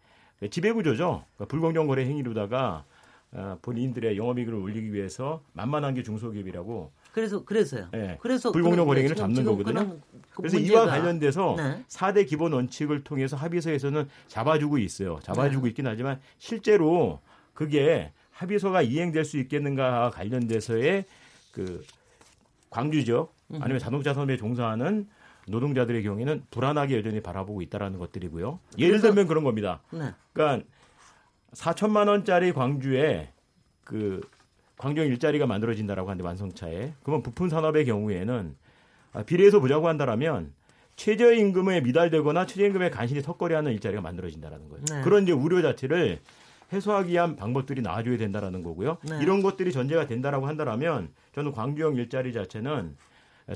지배 0.50 0.72
구조죠. 0.72 1.24
그러니까 1.36 1.44
불공정 1.50 1.86
거래 1.86 2.04
행위로다가 2.04 2.84
어, 3.32 3.58
본인들의 3.62 4.16
영업이익을 4.16 4.54
올리기 4.54 4.92
위해서 4.92 5.42
만만한 5.54 5.94
게 5.94 6.02
중소기업이라고 6.04 6.92
그래서 7.12 7.44
그래서요. 7.44 7.88
네. 7.92 8.16
그래서 8.20 8.52
불공정 8.52 8.86
거래 8.86 9.00
행위를 9.00 9.16
지금- 9.16 9.34
잡는 9.34 9.44
거거든요. 9.44 9.98
그 10.30 10.36
그래서 10.36 10.58
이와 10.58 10.86
관련돼서 10.86 11.54
네. 11.56 11.84
4대 11.88 12.28
기본 12.28 12.52
원칙을 12.52 13.02
통해서 13.04 13.36
합의서에서는 13.36 14.08
잡아주고 14.28 14.78
있어요. 14.78 15.18
잡아주고 15.22 15.64
네. 15.64 15.68
있긴 15.70 15.86
하지만 15.86 16.20
실제로 16.38 17.20
그게 17.54 18.12
합의서가 18.30 18.82
이행될 18.82 19.24
수 19.24 19.38
있겠는가와 19.38 20.10
관련돼서의 20.10 21.04
그 21.52 21.84
광주죠. 22.70 23.28
음. 23.52 23.58
아니면 23.62 23.78
자동차 23.80 24.12
산업에 24.14 24.36
종사하는 24.36 25.08
노동자들의 25.48 26.02
경우에는 26.02 26.44
불안하게 26.50 26.98
여전히 26.98 27.20
바라보고 27.20 27.62
있다라는 27.62 27.98
것들이고요. 27.98 28.58
예를 28.78 29.00
들면 29.00 29.26
그런 29.26 29.44
겁니다. 29.44 29.80
네. 29.90 30.12
그러니까 30.32 30.66
4천만 31.52 32.08
원짜리 32.08 32.52
광주에 32.52 33.30
그 33.84 34.20
광주형 34.78 35.08
일자리가 35.08 35.46
만들어진다라고 35.46 36.08
하는데 36.08 36.24
완성차에 36.24 36.94
그러면 37.02 37.22
부품 37.22 37.48
산업의 37.48 37.84
경우에는 37.86 38.56
아, 39.12 39.22
비례해서 39.22 39.60
보자고 39.60 39.88
한다라면 39.88 40.52
최저임금에 40.96 41.80
미달되거나 41.82 42.46
최저임금에 42.46 42.90
간신히 42.90 43.22
턱걸이하는 43.22 43.72
일자리가 43.72 44.00
만들어진다라는 44.00 44.68
거예요. 44.68 44.84
네. 44.90 45.02
그런 45.02 45.24
이제 45.24 45.32
우려 45.32 45.62
자체를 45.62 46.20
해소하기 46.72 47.12
위한 47.12 47.36
방법들이 47.36 47.82
나와줘야 47.82 48.16
된다라는 48.16 48.62
거고요. 48.62 48.98
네. 49.08 49.18
이런 49.20 49.42
것들이 49.42 49.72
전제가 49.72 50.06
된다라고 50.06 50.46
한다라면 50.46 51.10
저는 51.34 51.52
광주형 51.52 51.96
일자리 51.96 52.32
자체는 52.32 52.96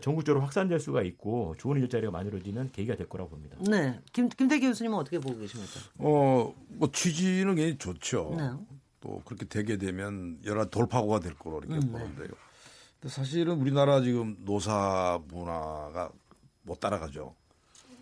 전국적으로 0.02 0.42
확산될 0.44 0.80
수가 0.80 1.02
있고 1.02 1.54
좋은 1.58 1.80
일자리가 1.80 2.10
만들어지는 2.10 2.70
계기가 2.72 2.96
될 2.96 3.08
거라고 3.08 3.30
봅니다. 3.30 3.56
네. 3.60 3.98
김 4.12 4.28
김대기 4.28 4.66
교수님은 4.66 4.98
어떻게 4.98 5.18
보고 5.18 5.38
계십니까? 5.38 5.72
어, 5.98 6.54
뭐 6.68 6.90
취지는 6.92 7.54
굉장히 7.54 7.78
좋죠. 7.78 8.34
네. 8.36 8.50
또 9.00 9.22
그렇게 9.24 9.46
되게 9.46 9.76
되면 9.78 10.38
여러 10.44 10.66
돌파구가 10.66 11.20
될 11.20 11.34
거로 11.34 11.58
이렇게 11.60 11.74
음, 11.74 11.80
네. 11.80 11.92
보는데요. 11.92 12.28
근데 13.00 13.14
사실은 13.14 13.60
우리나라 13.60 14.00
지금 14.02 14.36
노사 14.44 15.20
문화가 15.28 16.10
못 16.62 16.80
따라가죠. 16.80 17.34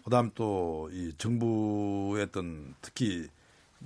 그다음 0.05 0.31
또 0.35 0.89
이 0.93 1.13
정부의 1.19 2.25
어떤 2.25 2.75
특히 2.81 3.29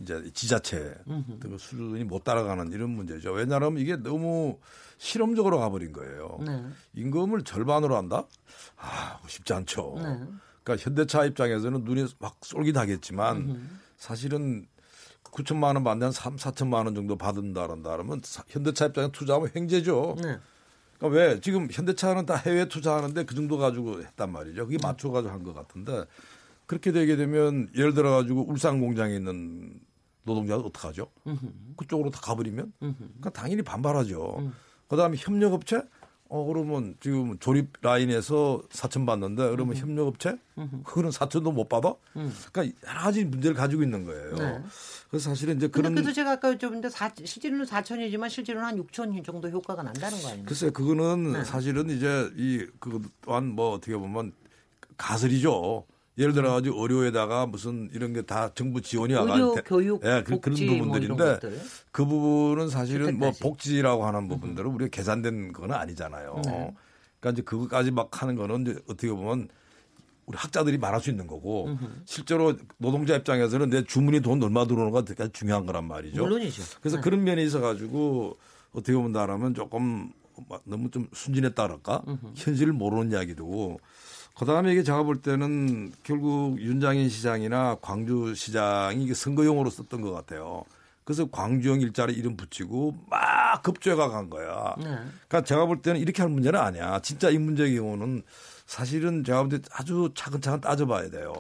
이제 0.01 0.31
지자체 0.33 0.95
그 1.41 1.57
수준이 1.59 2.05
못 2.05 2.25
따라가는 2.25 2.73
이런 2.73 2.91
문제죠. 2.91 3.33
왜냐하면 3.33 3.79
이게 3.79 3.97
너무 3.97 4.59
실험적으로 5.05 5.59
가버린 5.59 5.93
거예요. 5.93 6.39
네. 6.45 6.63
임금을 6.95 7.43
절반으로 7.43 7.97
한다? 7.97 8.27
아, 8.77 9.19
쉽지 9.27 9.55
않죠. 9.55 9.95
네. 9.97 10.03
그러니까 10.63 10.77
현대차 10.85 11.25
입장에서는 11.25 11.85
눈이 11.85 12.07
막 12.19 12.37
쏠깃하겠지만 12.43 13.47
사실은 13.97 14.67
9천만 15.25 15.75
원 15.75 15.85
받는 15.85 16.07
한 16.09 16.13
3, 16.13 16.37
4천만 16.37 16.85
원 16.85 16.95
정도 16.95 17.17
받는다 17.17 17.63
그런다 17.67 17.93
그러면 17.93 18.21
사- 18.23 18.45
현대차 18.49 18.87
입장에 18.87 19.11
투자하면 19.11 19.49
횡재죠. 19.57 20.17
네. 20.19 20.39
그러니까 20.99 21.19
왜 21.19 21.41
지금 21.41 21.67
현대차는 21.71 22.27
다 22.27 22.35
해외 22.37 22.69
투자하는데 22.69 23.25
그 23.25 23.35
정도 23.35 23.57
가지고 23.57 24.03
했단 24.03 24.31
말이죠. 24.31 24.67
그게 24.67 24.77
맞춰 24.83 25.11
가지고 25.11 25.33
한 25.33 25.43
것 25.43 25.55
같은데 25.55 26.05
그렇게 26.67 26.93
되게 26.93 27.17
되면 27.17 27.71
예를 27.75 27.95
들어 27.95 28.11
가지고 28.11 28.47
울산 28.47 28.81
공장에 28.81 29.15
있는 29.15 29.81
노동자는 30.25 30.63
어떡하죠? 30.67 31.11
그쪽으로 31.79 32.11
다 32.11 32.21
가버리면 32.21 32.73
그러니까 32.79 33.31
당연히 33.31 33.63
반발하죠. 33.63 34.53
그다음에 34.91 35.17
협력업체 35.19 35.83
어 36.33 36.45
그러면 36.45 36.95
지금 37.01 37.37
조립 37.41 37.73
라인에서 37.83 38.63
4천 38.71 39.05
받는데 39.05 39.51
그러면 39.51 39.75
협력업체 39.77 40.39
그거는 40.85 41.11
4천도 41.11 41.53
못 41.53 41.69
받아? 41.69 41.95
그러니까 42.53 42.79
여러 42.89 43.01
가지 43.01 43.25
문제를 43.25 43.57
가지고 43.57 43.83
있는 43.83 44.05
거예요. 44.05 44.37
네. 44.37 44.63
그래서 45.11 45.31
사실은 45.31 45.57
이제 45.57 45.67
그런 45.67 45.93
그래도 45.93 46.13
제가 46.13 46.33
아까 46.33 46.53
여쭤봤는데 46.55 46.89
사, 46.91 47.11
실제로는 47.25 47.65
4천이지만 47.67 48.31
실제로는 48.31 48.65
한 48.69 48.77
6천 48.87 49.25
정도 49.25 49.49
효과가 49.49 49.83
난다는 49.83 50.21
거 50.21 50.29
아닙니까? 50.29 50.49
글쎄 50.49 50.71
그거는 50.71 51.33
네. 51.33 51.45
사실은 51.45 51.91
이제 51.91 52.31
이 52.37 52.65
그 52.79 53.01
또한 53.23 53.47
뭐 53.49 53.73
어떻게 53.73 53.97
보면 53.97 54.33
가설이죠. 54.97 55.85
예를 56.21 56.35
들어 56.35 56.53
가지고 56.53 56.83
의료에다가 56.83 57.47
무슨 57.47 57.89
이런 57.93 58.13
게 58.13 58.21
다 58.23 58.53
정부 58.55 58.81
지원이 58.81 59.15
의료, 59.15 59.49
와가 59.51 59.63
교육, 59.65 60.05
예, 60.05 60.23
그, 60.25 60.39
복지 60.39 60.67
그런 60.67 60.79
뭐 60.79 60.87
부분들인데 60.87 61.25
것들. 61.25 61.61
그 61.91 62.05
부분은 62.05 62.69
사실은 62.69 63.19
뭐. 63.19 63.33
복지라고 63.41 64.05
하는 64.07 64.29
부분들은 64.29 64.71
우리가 64.71 64.91
계산된 64.91 65.53
건 65.53 65.73
아니잖아요. 65.73 66.43
네. 66.45 66.75
그러니까 67.19 67.31
이제 67.33 67.43
그거까지 67.43 67.91
막 67.91 68.23
하는 68.23 68.37
거는 68.37 68.63
이제 68.63 68.73
어떻게 68.89 69.09
보면 69.09 69.49
우리 70.27 70.37
학자들이 70.37 70.79
말할 70.79 71.01
수 71.01 71.11
있는 71.11 71.27
거고 71.27 71.71
실제로 72.05 72.55
노동자 72.79 73.17
입장에서는 73.17 73.71
내 73.71 73.83
주문이 73.83 74.21
돈 74.21 74.41
얼마 74.43 74.67
들어오는가 74.67 75.05
되게 75.05 75.27
중요한 75.33 75.67
거란 75.67 75.85
말이죠. 75.89 76.23
물론이죠. 76.23 76.63
그래서 76.81 76.97
네. 76.99 77.03
그런 77.03 77.25
면에 77.25 77.43
있어 77.43 77.61
가지고 77.61 78.39
어떻게 78.73 78.93
본다라면 78.93 79.55
조금 79.55 80.13
너무 80.65 80.91
좀 80.91 81.09
순진했다 81.13 81.63
그럴까 81.67 82.03
현실을 82.37 82.73
모르는 82.75 83.11
이야기도 83.13 83.79
그다음에 84.39 84.73
이게 84.73 84.83
제가 84.83 85.03
볼 85.03 85.21
때는 85.21 85.93
결국 86.03 86.61
윤장인 86.61 87.09
시장이나 87.09 87.77
광주 87.83 88.35
시장이 88.35 89.05
이게 89.05 89.15
선거용으로 89.15 89.69
썼던 89.71 90.01
것 90.01 90.13
같아요. 90.13 90.65
그래서 91.05 91.29
광주형 91.31 91.81
일자리 91.81 92.15
이름 92.15 92.37
붙이고 92.37 92.95
막 93.09 93.63
급조해가 93.63 94.09
간 94.11 94.31
거야. 94.31 94.75
네. 94.79 94.85
그러니까 95.29 95.43
제가 95.45 95.67
볼 95.67 95.83
때는 95.83 96.01
이렇게 96.01 96.23
할 96.23 96.31
문제는 96.31 96.59
아니야. 96.59 97.01
진짜 97.01 97.31
이 97.31 97.39
문제의 97.39 97.75
경우는 97.77 98.23
사실은 98.67 99.25
제가 99.25 99.43
볼 99.43 99.51
때 99.51 99.59
아주 99.73 100.11
차근차근 100.15 100.61
따져봐야 100.61 101.11
돼요. 101.11 101.33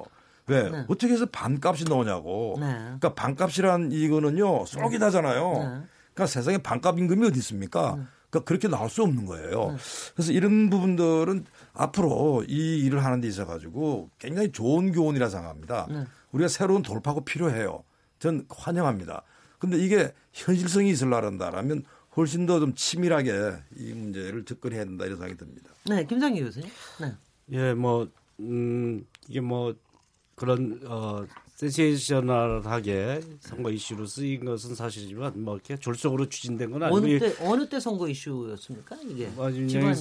왜 0.49 0.69
네. 0.69 0.85
어떻게 0.89 1.13
해서 1.13 1.25
반값이 1.27 1.85
나오냐고. 1.85 2.57
네. 2.59 2.67
그러니까 2.67 3.15
반값이란 3.15 3.93
이거는요 3.93 4.67
쏠깃하잖아요. 4.67 5.53
네. 5.53 5.87
그러니까 6.15 6.27
세상에 6.27 6.59
반값 6.59 6.99
임금이 6.99 7.25
어디 7.29 7.39
있습니까? 7.39 7.97
그러니까 8.31 8.49
그렇게 8.49 8.67
나올 8.67 8.91
수 8.91 9.03
없는 9.03 9.27
거예요. 9.27 9.77
그래서 10.15 10.33
이런 10.33 10.69
부분들은 10.71 11.45
앞으로 11.81 12.45
이 12.49 12.79
일을 12.85 13.05
하는 13.05 13.21
데 13.21 13.29
있어 13.29 13.47
가지고 13.47 14.11
굉장히 14.19 14.53
좋은 14.53 14.93
교훈이라 14.93 15.29
생각합니다. 15.29 15.87
네. 15.91 16.05
우리가 16.33 16.49
새로운 16.49 16.83
돌파구 16.83 17.25
필요해요. 17.25 17.83
전 18.19 18.45
환영합니다. 18.51 19.23
근데 19.59 19.79
이게 19.79 20.13
현실성이 20.33 20.91
있으려한다라면 20.91 21.85
훨씬 22.17 22.45
더 22.47 22.59
좀 22.61 22.75
치밀하게 22.75 23.33
이 23.77 23.93
문제를 23.93 24.45
접근해야 24.45 24.85
된다 24.85 25.05
이런 25.07 25.17
생각이 25.19 25.37
듭니다. 25.39 25.71
네, 25.89 26.05
김상기 26.05 26.43
교수님. 26.43 26.69
네. 27.01 27.13
예, 27.53 27.75
뭐, 27.75 28.09
음, 28.41 29.05
이게 29.29 29.41
뭐, 29.41 29.75
그런, 30.35 30.81
어, 30.87 31.25
센세이셔널하게 31.57 33.21
선거 33.41 33.71
이슈로 33.71 34.07
쓰인 34.07 34.45
것은 34.45 34.75
사실이지만, 34.75 35.43
뭐, 35.43 35.55
이렇게 35.57 35.77
졸속으로 35.77 36.29
추진된 36.29 36.71
건 36.71 36.83
아니고, 36.85 36.97
어느 36.99 37.07
이- 37.09 37.19
때 37.19 37.35
어느 37.41 37.69
때 37.69 37.79
선거 37.81 38.09
이슈였습니까? 38.09 38.97
이게 39.09 39.27
아, 39.37 39.51
집안 39.51 39.55
윤장인, 39.57 39.95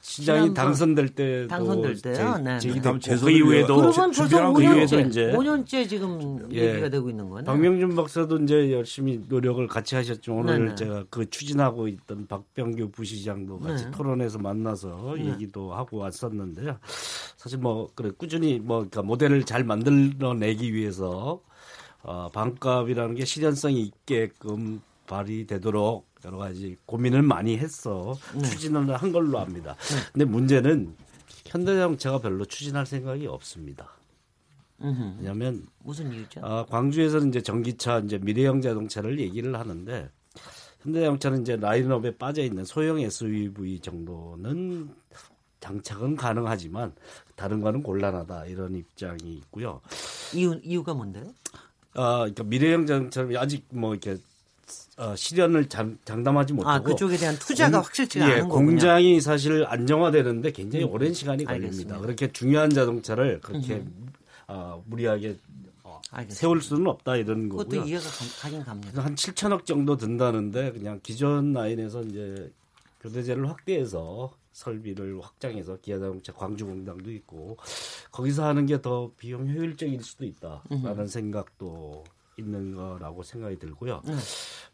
시장이 0.00 0.54
당선될 0.54 1.10
때도 1.10 1.48
당선될 1.48 2.00
때요? 2.00 2.38
네. 2.38 2.58
제기됐고 2.58 2.82
다음 2.82 2.94
그 2.94 3.00
재선을 3.00 3.32
이후에도 3.34 3.76
그러면 3.76 3.92
벌써 3.92 4.10
준비한 4.12 4.54
그 4.54 4.62
이후에도 4.62 4.96
5년째, 4.96 5.08
이제 5.08 5.32
5년째 5.32 5.88
지금 5.88 6.48
예. 6.52 6.70
얘기가 6.70 6.88
되고 6.88 7.10
있는 7.10 7.28
거네. 7.28 7.44
박명준 7.44 7.94
박사도 7.94 8.38
이제 8.38 8.72
열심히 8.72 9.20
노력을 9.28 9.66
같이 9.66 9.94
하셨죠. 9.96 10.34
오늘 10.34 10.58
네네. 10.58 10.74
제가 10.76 11.04
그 11.10 11.28
추진하고 11.28 11.86
있던 11.88 12.26
박병규 12.26 12.90
부시장도 12.92 13.60
같이 13.60 13.84
네. 13.84 13.90
토론에서 13.90 14.38
만나서 14.38 15.14
네. 15.18 15.32
얘기도 15.32 15.74
하고 15.74 15.98
왔었는데요. 15.98 16.78
사실 17.36 17.58
뭐 17.58 17.88
그래 17.94 18.10
꾸준히 18.16 18.58
뭐 18.58 18.78
그러니까 18.78 19.02
모델을 19.02 19.44
잘 19.44 19.64
만들어내기 19.64 20.72
위해서 20.72 21.42
어, 22.02 22.30
반값이라는 22.32 23.14
게 23.16 23.26
실현성이 23.26 23.82
있게끔 23.82 24.80
발휘되도록 25.10 26.08
여러 26.24 26.38
가지 26.38 26.76
고민을 26.86 27.22
많이 27.22 27.58
했어 27.58 28.16
네. 28.34 28.42
추진을 28.48 28.94
한 28.94 29.10
걸로 29.10 29.38
압니다. 29.38 29.76
근데 30.12 30.24
문제는 30.24 30.94
현대자동차가 31.46 32.18
별로 32.18 32.44
추진할 32.44 32.86
생각이 32.86 33.26
없습니다. 33.26 33.90
왜냐하면 34.78 35.66
무슨 35.80 36.10
이유죠? 36.12 36.40
아, 36.42 36.64
광주에서는 36.66 37.28
이제 37.28 37.42
전기차 37.42 37.98
이제 37.98 38.18
미래형 38.18 38.62
자동차를 38.62 39.18
얘기를 39.18 39.58
하는데 39.58 40.08
현대자동차는 40.82 41.42
이제 41.42 41.56
라인업에 41.56 42.16
빠져 42.16 42.42
있는 42.42 42.64
소형 42.64 42.98
SUV 42.98 43.80
정도는 43.80 44.94
장착은 45.60 46.16
가능하지만 46.16 46.94
다른 47.36 47.60
거는 47.60 47.82
곤란하다 47.82 48.46
이런 48.46 48.74
입장이 48.74 49.34
있고요. 49.34 49.82
이유 50.34 50.58
이유가 50.62 50.94
뭔데요? 50.94 51.24
아, 51.94 52.20
그러니까 52.20 52.44
미래형 52.44 52.86
자동차를 52.86 53.36
아직 53.36 53.66
뭐 53.70 53.92
이렇게 53.92 54.16
어, 55.00 55.16
실현을 55.16 55.68
장, 55.68 55.96
장담하지 56.04 56.52
못하고 56.52 56.70
아 56.74 56.80
그쪽에 56.82 57.16
대한 57.16 57.34
투자가 57.38 57.78
공- 57.78 57.84
확실치가 57.86 58.28
예, 58.28 58.32
않은 58.34 58.48
거군요. 58.48 58.60
음. 58.62 58.66
공장이 58.72 59.20
사실 59.20 59.64
안정화되는데 59.66 60.52
굉장히 60.52 60.84
오랜 60.84 61.14
시간이 61.14 61.44
걸립니다. 61.44 61.66
알겠습니다. 61.68 61.98
그렇게 62.00 62.30
중요한 62.32 62.68
자동차를 62.70 63.40
그렇게 63.40 63.82
아, 64.46 64.78
무리하게 64.84 65.38
어. 65.84 66.00
세울 66.28 66.60
수는 66.60 66.86
없다 66.86 67.16
이런 67.16 67.48
그것도 67.48 67.68
거고요. 67.70 67.84
이해가 67.88 68.04
감- 68.04 68.28
가긴 68.40 68.62
갑니다. 68.64 69.02
한 69.04 69.14
7천억 69.14 69.64
정도 69.64 69.96
든다는데 69.96 70.72
그냥 70.72 71.00
기존 71.02 71.52
라인에서 71.54 72.02
이제 72.02 72.52
교대제를 73.00 73.48
확대해서 73.48 74.32
설비를 74.52 75.18
확장해서 75.22 75.78
기아자동차 75.80 76.32
광주공장도 76.34 77.10
있고 77.12 77.56
거기서 78.10 78.44
하는 78.44 78.66
게 78.66 78.82
더 78.82 79.10
비용 79.16 79.48
효율적일 79.48 80.02
수도 80.02 80.26
있다라는 80.26 81.06
생각도 81.06 82.04
있는 82.40 82.74
거라고 82.74 83.22
생각이 83.22 83.58
들고요. 83.58 84.02
네. 84.04 84.14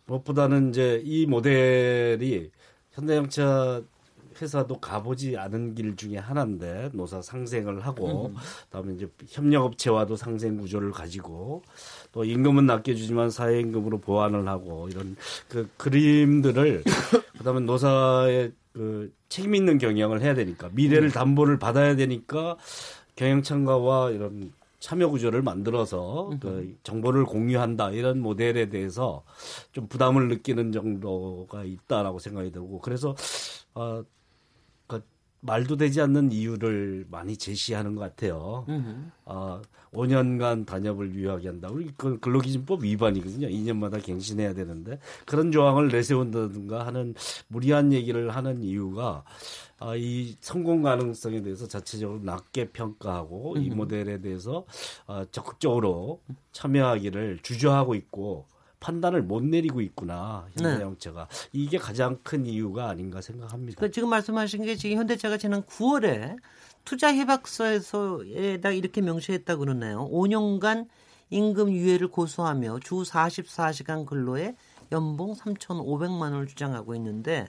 무엇보다는 0.07 0.71
이제 0.71 1.03
이 1.05 1.27
모델이 1.27 2.51
현대자동차 2.93 3.83
회사도 4.41 4.79
가보지 4.81 5.37
않은 5.37 5.75
길 5.75 5.97
중에 5.97 6.19
하나인데 6.19 6.91
노사 6.93 7.23
상생을 7.23 7.81
하고 7.87 8.33
그다음에 8.65 8.95
이제 8.95 9.09
협력업체와도 9.29 10.17
상생 10.17 10.59
구조를 10.59 10.91
가지고 10.93 11.63
또 12.13 12.25
임금은 12.25 12.67
낮게주지만 12.67 13.31
사회임금으로 13.31 13.99
보완을 13.99 14.47
하고 14.49 14.89
이런 14.91 15.17
그 15.49 15.69
그림들을 15.77 16.85
그다음에 17.39 17.61
노사의 17.61 18.53
그 18.73 19.13
책임 19.29 19.55
있는 19.55 19.79
경영을 19.79 20.21
해야 20.21 20.35
되니까 20.35 20.69
미래를 20.73 21.11
담보를 21.11 21.59
받아야 21.59 21.97
되니까 21.97 22.57
경영 23.15 23.43
참가와 23.43 24.11
이런 24.11 24.53
참여 24.87 25.09
구조를 25.09 25.43
만들어서 25.43 26.31
그 26.39 26.77
정보를 26.85 27.25
공유한다 27.25 27.91
이런 27.91 28.21
모델에 28.21 28.69
대해서 28.69 29.25
좀 29.73 29.89
부담을 29.89 30.29
느끼는 30.29 30.71
정도가 30.71 31.65
있다라고 31.65 32.21
생각이 32.21 32.53
들고 32.53 32.79
그래서 32.79 33.17
어, 33.75 34.05
그 34.87 35.03
말도 35.41 35.77
되지 35.77 36.01
않는 36.03 36.31
이유를 36.31 37.07
많이 37.11 37.37
제시하는 37.37 37.97
것 37.97 38.03
같아요. 38.03 38.65
어, 39.25 39.61
5년간 39.97 40.67
단협을 40.67 41.15
유효하게 41.15 41.49
한다. 41.49 41.69
우리 41.73 41.91
그 41.97 42.19
근로기준법 42.21 42.85
위반이거든요. 42.85 43.49
2년마다 43.49 44.03
갱신해야 44.03 44.55
되는데 44.55 44.99
그런 45.25 45.51
조항을 45.51 45.89
내세운다든가 45.89 46.87
하는 46.87 47.15
무리한 47.49 47.93
얘기를 47.93 48.31
하는 48.31 48.63
이유가 48.63 49.25
아, 49.79 49.95
이 49.95 50.37
성공 50.41 50.83
가능성에 50.83 51.43
대해서 51.43 51.67
자체적으로 51.67 52.21
낮게 52.23 52.71
평가하고 52.71 53.57
이 53.59 53.71
모델에 53.71 54.21
대해서 54.21 54.65
아, 55.07 55.27
적극적으로 55.31 56.21
참여하기를 56.53 57.41
주저하고 57.43 57.95
있고 57.95 58.47
판단을 58.81 59.23
못 59.23 59.43
내리고 59.43 59.81
있구나 59.81 60.47
현대자동차가 60.53 61.29
이게 61.53 61.79
가장 61.79 62.19
큰 62.23 62.47
이유가 62.47 62.89
아닌가 62.89 63.21
생각합니다. 63.21 63.81
그 63.81 63.91
지금 63.91 64.11
말씀하신 64.11 64.65
게 64.65 64.77
지금 64.77 64.99
현대차가 64.99 65.39
지난 65.39 65.63
9월에 65.63 66.37
투자 66.87 67.15
협약서에다 67.15 68.71
이렇게 68.71 69.03
명시했다 69.03 69.57
그러네요. 69.57 70.09
5년간 70.11 70.89
임금 71.29 71.73
유예를 71.73 72.09
고수하며 72.09 72.79
주 72.81 73.03
44시간 73.03 74.07
근로에 74.07 74.55
연봉 74.93 75.35
3,500만 75.35 76.21
원을 76.21 76.47
주장하고 76.47 76.95
있는데 76.95 77.49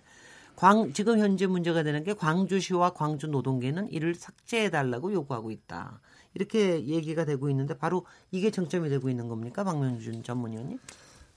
광, 0.56 0.92
지금 0.92 1.20
현재 1.20 1.46
문제가 1.46 1.84
되는 1.84 2.04
게 2.04 2.16
광주시와 2.16 2.94
광주 2.94 3.28
노동계는 3.28 3.92
이를 3.92 4.16
삭제해 4.16 4.72
달라고 4.72 5.14
요구하고 5.14 5.52
있다. 5.52 6.02
이렇게 6.34 6.84
얘기가 6.88 7.26
되고 7.26 7.48
있는데 7.52 7.78
바로 7.78 8.08
이게 8.32 8.50
정점이 8.50 8.90
되고 8.90 9.08
있는 9.08 9.28
겁니까? 9.28 9.64
박명준 9.64 10.24
전문위원님? 10.24 10.80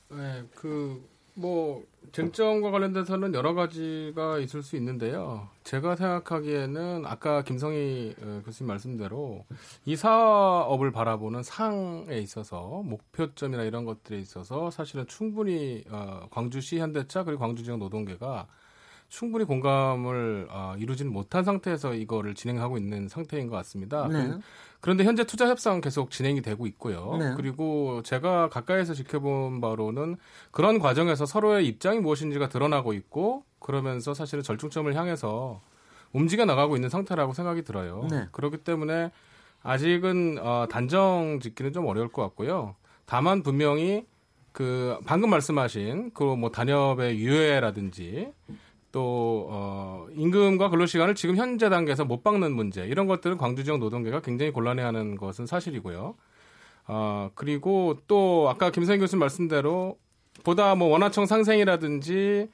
네, 0.08 0.42
그 0.54 1.06
뭐 1.40 1.84
쟁점과 2.12 2.70
관련돼서는 2.70 3.34
여러 3.34 3.54
가지가 3.54 4.38
있을 4.40 4.62
수 4.62 4.76
있는데요. 4.76 5.48
제가 5.64 5.96
생각하기에는 5.96 7.06
아까 7.06 7.42
김성희 7.42 8.14
어, 8.20 8.42
교수님 8.44 8.68
말씀대로 8.68 9.44
이 9.84 9.96
사업을 9.96 10.90
바라보는 10.90 11.42
상에 11.42 12.18
있어서 12.18 12.82
목표점이나 12.84 13.62
이런 13.62 13.84
것들에 13.84 14.18
있어서 14.18 14.70
사실은 14.70 15.06
충분히 15.06 15.84
어, 15.88 16.26
광주시 16.30 16.78
현대차 16.78 17.24
그리고 17.24 17.40
광주지역 17.40 17.78
노동계가 17.78 18.46
충분히 19.10 19.44
공감을 19.44 20.46
어, 20.50 20.74
이루지는 20.78 21.12
못한 21.12 21.44
상태에서 21.44 21.94
이거를 21.94 22.34
진행하고 22.34 22.78
있는 22.78 23.08
상태인 23.08 23.48
것 23.48 23.56
같습니다. 23.56 24.08
네. 24.08 24.38
그런데 24.80 25.04
현재 25.04 25.24
투자 25.24 25.46
협상은 25.48 25.80
계속 25.82 26.10
진행이 26.10 26.40
되고 26.40 26.66
있고요. 26.68 27.16
네. 27.18 27.34
그리고 27.36 28.02
제가 28.02 28.48
가까이서 28.48 28.94
지켜본 28.94 29.60
바로는 29.60 30.16
그런 30.52 30.78
과정에서 30.78 31.26
서로의 31.26 31.66
입장이 31.66 31.98
무엇인지가 31.98 32.48
드러나고 32.48 32.92
있고 32.94 33.44
그러면서 33.58 34.14
사실은 34.14 34.42
절충점을 34.42 34.94
향해서 34.94 35.60
움직여 36.12 36.44
나가고 36.46 36.76
있는 36.76 36.88
상태라고 36.88 37.34
생각이 37.34 37.62
들어요. 37.62 38.06
네. 38.10 38.26
그렇기 38.32 38.58
때문에 38.58 39.10
아직은 39.62 40.38
어, 40.40 40.66
단정 40.70 41.40
짓기는 41.42 41.72
좀 41.72 41.84
어려울 41.86 42.08
것 42.08 42.22
같고요. 42.22 42.74
다만 43.04 43.42
분명히 43.42 44.06
그 44.52 44.98
방금 45.04 45.30
말씀하신 45.30 46.12
그 46.14 46.24
뭐 46.36 46.50
단협의 46.50 47.18
유예라든지 47.18 48.32
또 48.92 49.46
어, 49.50 50.06
임금과 50.14 50.68
근로 50.70 50.86
시간을 50.86 51.14
지금 51.14 51.36
현재 51.36 51.68
단계에서 51.68 52.04
못 52.04 52.22
박는 52.22 52.52
문제 52.52 52.84
이런 52.86 53.06
것들은 53.06 53.36
광주 53.36 53.64
지역 53.64 53.78
노동계가 53.78 54.20
굉장히 54.20 54.52
곤란해하는 54.52 55.16
것은 55.16 55.46
사실이고요. 55.46 56.14
어, 56.88 57.30
그리고 57.34 57.98
또 58.06 58.48
아까 58.48 58.70
김성희 58.70 58.98
교수님 58.98 59.20
말씀대로 59.20 59.98
보다 60.42 60.74
뭐 60.74 60.88
원화청 60.88 61.26
상생이라든지 61.26 62.48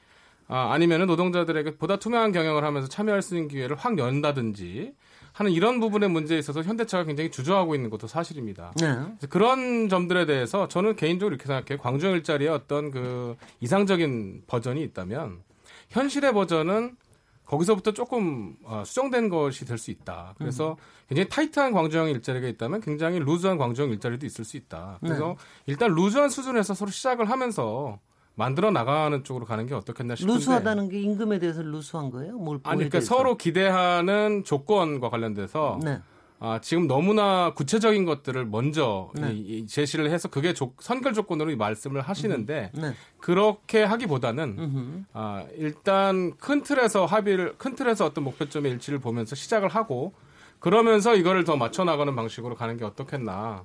아, 0.48 0.72
아니면은 0.72 1.06
노동자들에게 1.06 1.76
보다 1.76 1.96
투명한 1.96 2.32
경영을 2.32 2.64
하면서 2.64 2.88
참여할 2.88 3.22
수 3.22 3.34
있는 3.34 3.48
기회를 3.48 3.76
확 3.76 3.98
연다든지 3.98 4.94
하는 5.32 5.52
이런 5.52 5.80
부분의 5.80 6.08
문제에 6.08 6.38
있어서 6.38 6.62
현대차가 6.62 7.04
굉장히 7.04 7.30
주저하고 7.30 7.74
있는 7.74 7.90
것도 7.90 8.06
사실입니다. 8.06 8.72
네. 8.80 9.26
그런 9.28 9.88
점들에 9.88 10.24
대해서 10.24 10.66
저는 10.66 10.96
개인적으로 10.96 11.34
이렇게 11.34 11.46
생각해요. 11.46 11.78
광주 11.78 12.06
일자리의 12.06 12.50
어떤 12.50 12.90
그 12.90 13.36
이상적인 13.60 14.44
버전이 14.46 14.82
있다면 14.82 15.42
현실의 15.90 16.32
버전은 16.32 16.96
거기서부터 17.44 17.92
조금 17.92 18.56
어, 18.64 18.82
수정된 18.84 19.28
것이 19.28 19.64
될 19.64 19.78
수 19.78 19.90
있다. 19.92 20.34
그래서 20.36 20.76
굉장히 21.08 21.28
타이트한 21.28 21.72
광주형 21.72 22.08
일자리가 22.08 22.48
있다면 22.48 22.80
굉장히 22.80 23.20
루즈한 23.20 23.56
광주형 23.56 23.90
일자리도 23.90 24.26
있을 24.26 24.44
수 24.44 24.56
있다. 24.56 24.98
그래서 25.00 25.36
일단 25.66 25.94
루즈한 25.94 26.28
수준에서 26.28 26.74
서로 26.74 26.90
시작을 26.90 27.30
하면서 27.30 28.00
만들어 28.34 28.70
나가는 28.72 29.22
쪽으로 29.22 29.46
가는 29.46 29.64
게 29.66 29.74
어떻겠나 29.74 30.16
싶은데 30.16 30.34
루스하다는 30.34 30.88
게 30.88 31.00
임금에 31.00 31.38
대해서 31.38 31.62
루스한 31.62 32.10
거예요? 32.10 32.36
뭘 32.36 32.58
아니 32.64 32.78
그러니까 32.78 32.98
대해서? 32.98 33.14
서로 33.14 33.36
기대하는 33.36 34.42
조건과 34.44 35.08
관련돼서 35.08 35.78
네. 35.82 36.00
아, 36.38 36.60
지금 36.60 36.86
너무나 36.86 37.52
구체적인 37.54 38.04
것들을 38.04 38.44
먼저 38.46 39.10
네. 39.14 39.32
이, 39.32 39.58
이 39.58 39.66
제시를 39.66 40.10
해서 40.10 40.28
그게 40.28 40.52
조, 40.52 40.74
선결 40.78 41.14
조건으로 41.14 41.50
이 41.50 41.56
말씀을 41.56 42.02
하시는데 42.02 42.72
네. 42.74 42.92
그렇게 43.20 43.82
하기보다는 43.82 44.56
음흠. 44.58 45.04
아, 45.14 45.44
일단 45.56 46.36
큰 46.36 46.62
틀에서 46.62 47.06
합의를 47.06 47.54
큰 47.56 47.74
틀에서 47.74 48.04
어떤 48.04 48.24
목표점의 48.24 48.72
일치를 48.72 48.98
보면서 48.98 49.34
시작을 49.34 49.68
하고 49.68 50.12
그러면서 50.58 51.14
이거를 51.14 51.44
더 51.44 51.56
맞춰 51.56 51.84
나가는 51.84 52.14
방식으로 52.14 52.54
가는 52.54 52.76
게 52.76 52.84
어떻겠나. 52.84 53.64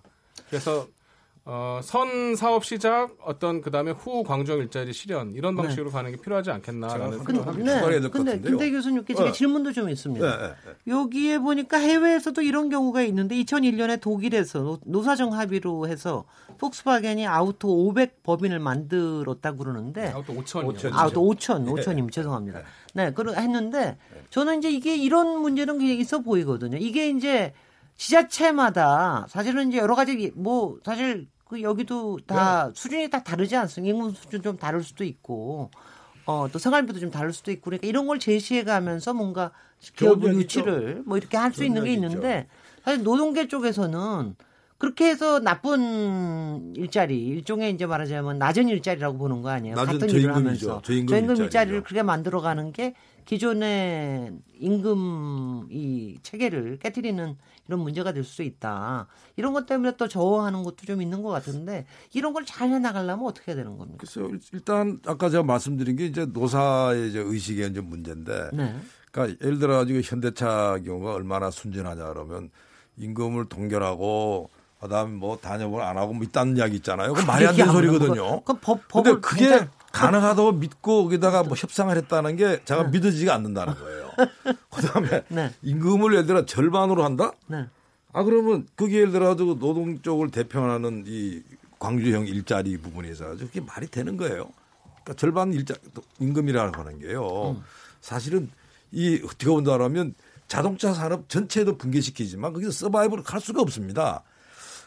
그래서 0.49 0.87
어, 1.53 1.81
선 1.83 2.37
사업 2.37 2.63
시작 2.63 3.09
어떤 3.25 3.59
그다음에 3.59 3.91
후 3.91 4.23
광주형 4.23 4.59
일자리 4.59 4.93
실현 4.93 5.31
이런 5.33 5.57
방식으로 5.57 5.91
가는 5.91 6.09
게 6.09 6.15
필요하지 6.15 6.49
않겠나라는 6.49 7.17
생각을. 7.25 7.33
추가해야 7.35 7.51
근데, 7.51 7.91
될것 7.99 8.11
근데 8.13 8.31
같은데요. 8.31 8.51
김대 8.57 8.71
교수님께 8.71 9.13
제가 9.13 9.25
네. 9.31 9.31
질문도 9.33 9.73
좀 9.73 9.89
있습니다. 9.89 10.25
네, 10.25 10.47
네, 10.47 10.53
네. 10.65 10.93
여기에 10.93 11.39
보니까 11.39 11.77
해외에서도 11.77 12.41
이런 12.41 12.69
경우가 12.69 13.01
있는데 13.01 13.35
2001년에 13.35 13.99
독일에서 13.99 14.59
노- 14.59 14.79
노사정 14.85 15.33
합의로 15.33 15.89
해서 15.89 16.23
폭스바겐이 16.57 17.27
아우토 17.27 17.67
500 17.87 18.23
법인을 18.23 18.59
만들었다고 18.59 19.57
그러는데 19.57 20.07
아우토 20.07 20.33
5천이요. 20.33 20.73
5천. 20.77 20.93
아, 20.93 21.09
또 21.09 21.21
5천, 21.33 21.65
5천님 21.67 22.13
죄송합니다. 22.13 22.61
네, 22.93 23.11
그러 23.11 23.33
했는데 23.33 23.97
저는 24.29 24.59
이제 24.59 24.71
이게 24.71 24.95
이런 24.95 25.41
문제는 25.41 25.79
그냥 25.79 25.97
있어 25.97 26.19
보이거든요. 26.19 26.77
이게 26.77 27.09
이제 27.09 27.51
지자체마다 27.97 29.25
사실은 29.27 29.67
이제 29.67 29.79
여러 29.79 29.95
가지 29.95 30.31
뭐 30.33 30.77
사실 30.85 31.27
그 31.51 31.61
여기도 31.61 32.17
다 32.25 32.67
네. 32.67 32.71
수준이 32.73 33.09
다 33.09 33.21
다르지 33.23 33.57
않습니까? 33.57 33.93
임금 33.93 34.13
수준 34.13 34.41
좀 34.41 34.55
다를 34.55 34.81
수도 34.81 35.03
있고 35.03 35.69
어, 36.25 36.47
또 36.49 36.57
생활비도 36.59 36.97
좀 37.01 37.11
다를 37.11 37.33
수도 37.33 37.51
있고 37.51 37.65
그러니까 37.65 37.87
이런 37.87 38.07
걸 38.07 38.19
제시해 38.19 38.63
가면서 38.63 39.13
뭔가 39.13 39.51
좋은 39.81 40.13
기업 40.13 40.23
면이 40.23 40.37
유치를 40.39 41.03
뭐 41.05 41.17
이렇게 41.17 41.35
할 41.35 41.51
수 41.51 41.65
있는 41.65 41.83
게 41.83 41.91
있는데 41.91 42.47
사실 42.85 43.03
노동계 43.03 43.49
쪽에서는 43.49 44.35
그렇게 44.77 45.09
해서 45.09 45.39
나쁜 45.41 46.73
일자리 46.77 47.21
일종의 47.21 47.73
이제 47.73 47.85
말하자면 47.85 48.39
낮은 48.39 48.69
일자리라고 48.69 49.17
보는 49.17 49.41
거 49.41 49.49
아니에요? 49.49 49.75
낮은 49.75 49.99
같은 49.99 50.09
일을 50.09 50.21
저임금이죠. 50.31 50.69
하면서 50.69 50.81
저임금 50.83 51.15
일자리를 51.17 51.43
일자리죠. 51.43 51.83
그렇게 51.83 52.01
만들어 52.01 52.39
가는 52.39 52.71
게 52.71 52.93
기존의 53.25 54.31
임금 54.57 55.67
이 55.69 56.17
체계를 56.23 56.79
깨뜨리는 56.79 57.35
이런 57.67 57.79
문제가 57.81 58.11
될 58.11 58.23
수 58.23 58.43
있다. 58.43 59.07
이런 59.35 59.53
것 59.53 59.65
때문에 59.65 59.95
또 59.97 60.07
저하는 60.07 60.63
것도 60.63 60.77
좀 60.85 61.01
있는 61.01 61.21
것 61.21 61.29
같은데 61.29 61.85
이런 62.13 62.33
걸 62.33 62.45
잘 62.45 62.69
해나가려면 62.69 63.25
어떻게 63.25 63.51
해야 63.51 63.55
되는 63.57 63.77
겁니까? 63.77 63.97
글쎄요. 63.99 64.27
일- 64.29 64.39
일단 64.53 64.99
아까 65.05 65.29
제가 65.29 65.43
말씀드린 65.43 65.95
게 65.95 66.05
이제 66.05 66.25
노사의 66.25 67.09
이제 67.09 67.19
의식의 67.19 67.69
이제 67.69 67.79
문제인데 67.81 68.49
네. 68.53 68.75
그러니까 69.11 69.37
예를 69.45 69.59
들어 69.59 69.77
가지고 69.77 69.99
현대차 70.03 70.79
경우가 70.85 71.13
얼마나 71.13 71.49
순진하냐 71.51 72.05
그러면 72.13 72.49
임금을 72.97 73.45
동결하고 73.49 74.49
그다음에 74.79 75.11
뭐 75.15 75.37
단협을 75.37 75.81
안 75.81 75.97
하고 75.97 76.13
뭐 76.13 76.23
있다는 76.23 76.57
이야기 76.57 76.77
있잖아요. 76.77 77.13
그 77.13 77.21
말이 77.23 77.45
안 77.45 77.55
되는 77.55 77.71
소리거든요. 77.71 78.41
그 78.41 78.53
법, 78.59 78.87
근데 78.87 79.11
법을 79.11 79.21
그게 79.21 79.47
진짜- 79.47 79.69
가능하다고 79.91 80.53
믿고 80.53 81.03
거기다가 81.03 81.43
뭐 81.43 81.55
협상을 81.55 81.95
했다는 81.95 82.35
게 82.37 82.63
제가 82.65 82.85
믿어지지가 82.85 83.33
않는다는 83.33 83.75
거예요. 83.75 84.11
그다음에 84.73 85.23
네. 85.29 85.53
임금을 85.61 86.13
예를 86.13 86.25
들어 86.25 86.45
절반으로 86.45 87.03
한다? 87.03 87.31
네. 87.47 87.67
아 88.13 88.23
그러면 88.23 88.67
그게 88.75 88.97
예를 88.97 89.11
들어 89.11 89.27
가지고 89.27 89.59
노동 89.59 90.01
쪽을 90.01 90.31
대표하는 90.31 91.05
이 91.07 91.41
광주형 91.79 92.27
일자리 92.27 92.77
부분에 92.77 93.09
있어서 93.09 93.37
그게 93.37 93.61
말이 93.61 93.87
되는 93.87 94.17
거예요. 94.17 94.49
그러니까 95.03 95.13
절반 95.15 95.53
일자 95.53 95.73
임금이라고 96.19 96.79
하는 96.79 96.99
게요. 96.99 97.61
사실은 98.01 98.49
이 98.91 99.21
어떻게 99.23 99.47
본다라면 99.47 100.13
자동차 100.47 100.93
산업 100.93 101.29
전체도 101.29 101.77
붕괴시키지만 101.77 102.53
거기서 102.53 102.71
서바이브를 102.71 103.23
할 103.25 103.39
수가 103.39 103.61
없습니다. 103.61 104.23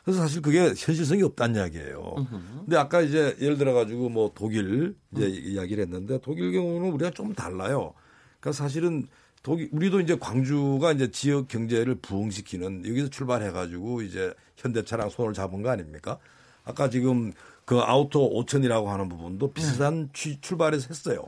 그래서 0.04 0.20
사실 0.20 0.42
그게 0.42 0.60
현실성이 0.76 1.22
없다는 1.22 1.56
이야기예요. 1.56 2.14
근데 2.60 2.76
아까 2.76 3.00
이제 3.00 3.36
예를 3.40 3.56
들어 3.56 3.72
가지고 3.72 4.08
뭐 4.10 4.30
독일 4.34 4.94
이제 5.16 5.26
이야기를 5.26 5.84
했는데 5.84 6.18
독일 6.22 6.52
경우는 6.52 6.90
우리가 6.92 7.10
좀 7.10 7.34
달라요. 7.34 7.94
그러니까 8.40 8.52
사실은 8.62 9.06
독일 9.42 9.70
우리도 9.72 10.00
이제 10.00 10.16
광주가 10.18 10.92
이제 10.92 11.10
지역 11.10 11.48
경제를 11.48 11.94
부흥시키는 11.96 12.86
여기서 12.86 13.08
출발해 13.08 13.50
가지고 13.50 14.02
이제 14.02 14.34
현대차랑 14.56 15.08
손을 15.08 15.32
잡은 15.32 15.62
거 15.62 15.70
아닙니까? 15.70 16.18
아까 16.64 16.90
지금 16.90 17.32
그 17.64 17.78
아우토 17.78 18.30
5천이라고 18.44 18.86
하는 18.86 19.08
부분도 19.08 19.52
비슷한 19.52 20.10
취- 20.12 20.38
출발에서 20.40 20.86
했어요. 20.90 21.22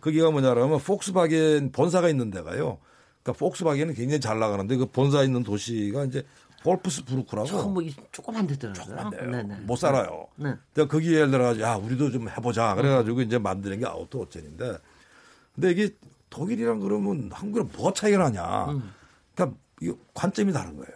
거기가 0.00 0.30
뭐냐면 0.32 0.78
폭스바겐 0.78 1.70
본사가 1.72 2.08
있는 2.08 2.30
데가요. 2.30 2.78
그러니까 3.22 3.38
폭스바겐은 3.38 3.94
굉장히 3.94 4.20
잘 4.20 4.38
나가는데 4.38 4.76
그 4.76 4.86
본사 4.86 5.22
있는 5.24 5.42
도시가 5.42 6.04
이제 6.04 6.24
볼프스부르크라고 6.66 7.46
조금 7.46 7.74
뭐 7.74 7.82
이- 7.82 7.94
조그만 8.10 8.46
데더라고요. 8.46 9.10
데요. 9.10 9.30
네네. 9.30 9.54
못 9.60 9.76
살아요. 9.76 10.26
네. 10.34 10.54
내가 10.74 10.88
거기에 10.88 11.14
예를 11.14 11.30
들어가지고 11.30 11.64
야 11.64 11.74
우리도 11.76 12.10
좀 12.10 12.28
해보자 12.28 12.74
그래가지고 12.74 13.20
이제 13.22 13.38
만드는 13.38 13.78
게 13.78 13.86
아우토 13.86 14.20
호텔인데 14.22 14.78
근데 15.54 15.70
이게 15.70 15.94
독일이랑 16.28 16.80
그러면 16.80 17.30
한국이랑 17.32 17.70
뭐가 17.76 17.92
차이가 17.94 18.18
나냐? 18.18 18.64
음. 18.72 18.92
그러니까 19.34 19.56
이거 19.80 19.96
관점이 20.14 20.52
다른 20.52 20.76
거예요. 20.76 20.94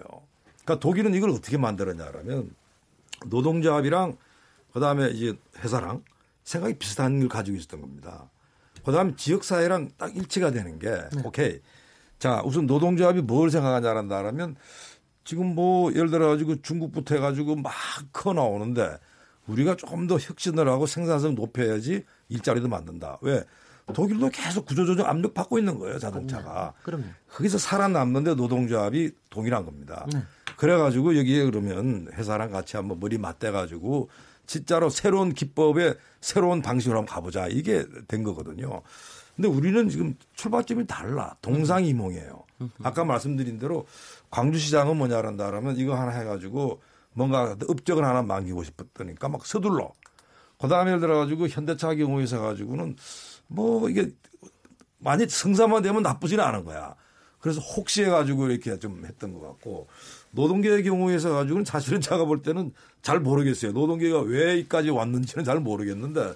그러니까 0.65 0.81
독일은 0.81 1.15
이걸 1.15 1.31
어떻게 1.31 1.57
만들었냐라면 1.57 2.55
노동조합이랑 3.27 4.17
그다음에 4.73 5.09
이제 5.11 5.37
회사랑 5.59 6.03
생각이 6.45 6.75
비슷한 6.79 7.21
걸 7.21 7.29
가지고 7.29 7.57
있었던 7.57 7.81
겁니다. 7.81 8.29
그다음에 8.85 9.15
지역 9.17 9.45
사회랑 9.45 9.91
딱 9.97 10.17
일치가 10.17 10.51
되는 10.51 10.79
게 10.79 10.91
네. 10.91 11.23
오케이. 11.25 11.61
자 12.19 12.43
우선 12.45 12.67
노동조합이 12.67 13.23
뭘 13.23 13.51
생각하냐라면 13.51 14.57
지금 15.31 15.55
뭐 15.55 15.93
예를 15.93 16.11
들어 16.11 16.27
가지고 16.27 16.61
중국부터 16.61 17.15
해가지고 17.15 17.55
막 17.55 17.71
커 18.13 18.33
나오는데 18.33 18.99
우리가 19.47 19.77
조금 19.77 20.09
더 20.09 20.19
혁신을 20.19 20.69
하고 20.69 20.87
생산성 20.87 21.37
높여야지 21.37 22.05
일자리도 22.29 22.67
만든다. 22.67 23.19
왜? 23.21 23.45
독일도 23.95 24.31
계속 24.31 24.67
구조조정 24.67 25.07
압력 25.07 25.33
받고 25.33 25.59
있는 25.61 25.79
거예요 25.79 26.01
자동차가. 26.01 26.73
그럼요. 26.83 27.05
거기서 27.33 27.59
살아남는데 27.59 28.35
노동조합이 28.35 29.13
동일한 29.31 29.65
겁니다. 29.65 30.05
네. 30.13 30.21
그래가지고 30.57 31.17
여기에 31.17 31.45
그러면 31.45 32.09
회사랑 32.15 32.51
같이 32.51 32.77
한번 32.77 32.99
머리 32.99 33.17
맞대가지고 33.17 34.09
진짜로 34.47 34.91
새로운 34.91 35.33
기법에 35.33 35.95
새로운 36.21 36.61
방식으로 36.61 36.99
한번 36.99 37.15
가보자 37.15 37.47
이게 37.47 37.85
된 38.09 38.25
거거든요. 38.25 38.83
근데 39.37 39.47
우리는 39.49 39.89
지금 39.89 40.17
출발점이 40.35 40.89
달라. 40.89 41.37
동상이몽이에요. 41.41 42.43
아까 42.83 43.05
말씀드린 43.05 43.59
대로 43.59 43.87
광주시장은 44.31 44.97
뭐냐 44.97 45.19
한다 45.19 45.47
그러면 45.47 45.77
이거 45.77 45.95
하나 45.95 46.11
해가지고 46.13 46.81
뭔가 47.13 47.57
업적을 47.69 48.05
하나 48.05 48.23
남기고 48.23 48.63
싶었더니까 48.65 49.29
막 49.29 49.47
서둘러. 49.47 49.93
그 50.59 50.69
다음에 50.69 50.91
예를 50.91 51.01
들어가지고 51.01 51.49
현대차 51.49 51.95
경우에서 51.95 52.41
가지고는 52.41 52.97
뭐 53.47 53.89
이게 53.89 54.11
많이 54.99 55.27
성사만 55.27 55.83
되면 55.83 56.03
나쁘지는 56.03 56.45
않은 56.45 56.65
거야. 56.65 56.95
그래서 57.41 57.61
혹시 57.61 58.05
해가지고 58.05 58.51
이렇게 58.51 58.79
좀 58.79 59.05
했던 59.07 59.33
것 59.33 59.41
같고 59.41 59.89
노동계의 60.33 60.85
경우에서 60.85 61.33
가지고는 61.33 61.65
사실은 61.65 62.01
제가 62.01 62.27
볼 62.27 62.43
때는 62.43 62.73
잘 63.01 63.19
모르겠어요. 63.19 63.73
노동계가 63.73 64.21
왜 64.21 64.51
여기까지 64.59 64.91
왔는지는 64.91 65.45
잘 65.45 65.59
모르겠는데 65.59 66.35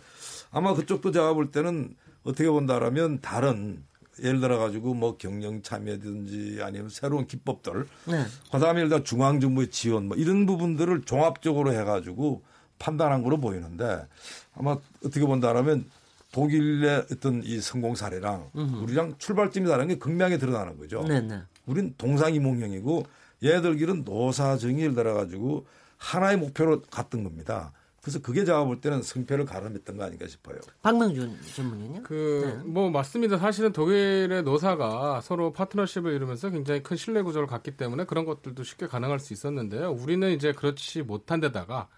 아마 0.51 0.75
그쪽도 0.75 1.13
제가 1.13 1.35
볼 1.35 1.51
때는 1.51 1.95
어떻게 2.25 2.49
본다라면 2.49 3.21
다른 3.21 3.85
예를 4.23 4.41
들어 4.41 4.59
가지고 4.59 4.95
뭐 4.95 5.17
경영 5.17 5.63
참여든지 5.63 6.61
아니면 6.63 6.89
새로운 6.89 7.27
기법들 7.27 7.87
네. 8.07 8.25
그다음에 8.53 8.81
예를 8.81 8.89
들어 8.89 9.03
중앙 9.03 9.41
정부의 9.41 9.71
지원 9.71 10.09
뭐 10.09 10.17
이런 10.17 10.47
부분들을 10.47 11.03
종합적으로 11.03 11.73
해 11.73 11.85
가지고 11.85 12.43
판단한 12.79 13.23
거로 13.23 13.39
보이는데 13.39 14.07
아마 14.55 14.77
어떻게 15.05 15.21
본다라면 15.21 15.85
독일의 16.33 17.07
어떤 17.13 17.43
이 17.45 17.61
성공 17.61 17.95
사례랑 17.95 18.51
우리랑 18.55 19.15
출발점이 19.19 19.69
다른 19.69 19.87
게 19.89 19.97
극명하게 19.97 20.39
드러나는 20.39 20.77
거죠. 20.79 21.03
네네. 21.05 21.43
우린 21.67 21.95
동상이몽형이고 21.97 23.07
얘들끼리는 23.43 24.05
노사 24.05 24.57
정의를 24.57 24.95
들어 24.95 25.15
가지고 25.15 25.67
하나의 25.97 26.37
목표로 26.39 26.83
갔던 26.91 27.25
겁니다. 27.25 27.73
그래서 28.05 28.21
그게 28.21 28.45
제가 28.45 28.65
볼 28.65 28.83
때는 28.83 29.01
승패를 29.01 29.47
가름했던 29.47 29.97
거 29.97 30.05
아닌가 30.05 30.27
싶어요. 30.27 30.59
박명준 30.83 31.39
전문의요? 31.57 32.03
그뭐 32.03 32.91
맞습니다. 32.91 33.39
사실은 33.39 33.73
독일의 33.73 34.43
노사가 34.43 35.23
서로 35.23 35.55
파트너십을 35.55 36.13
이루면서 36.13 36.51
굉장히 36.51 36.83
큰 36.83 36.99
신뢰 36.99 37.23
구조를 37.23 37.49
갖기 37.49 37.79
때문에 37.79 38.05
그런 38.05 38.27
것들도 38.27 38.63
쉽게 38.63 38.89
가능할 38.89 39.21
수 39.21 39.33
있었는데요. 39.33 39.91
우리는 39.91 40.31
이제 40.33 40.53
그렇지 40.53 41.01
못한 41.01 41.41
데다가 41.41 41.89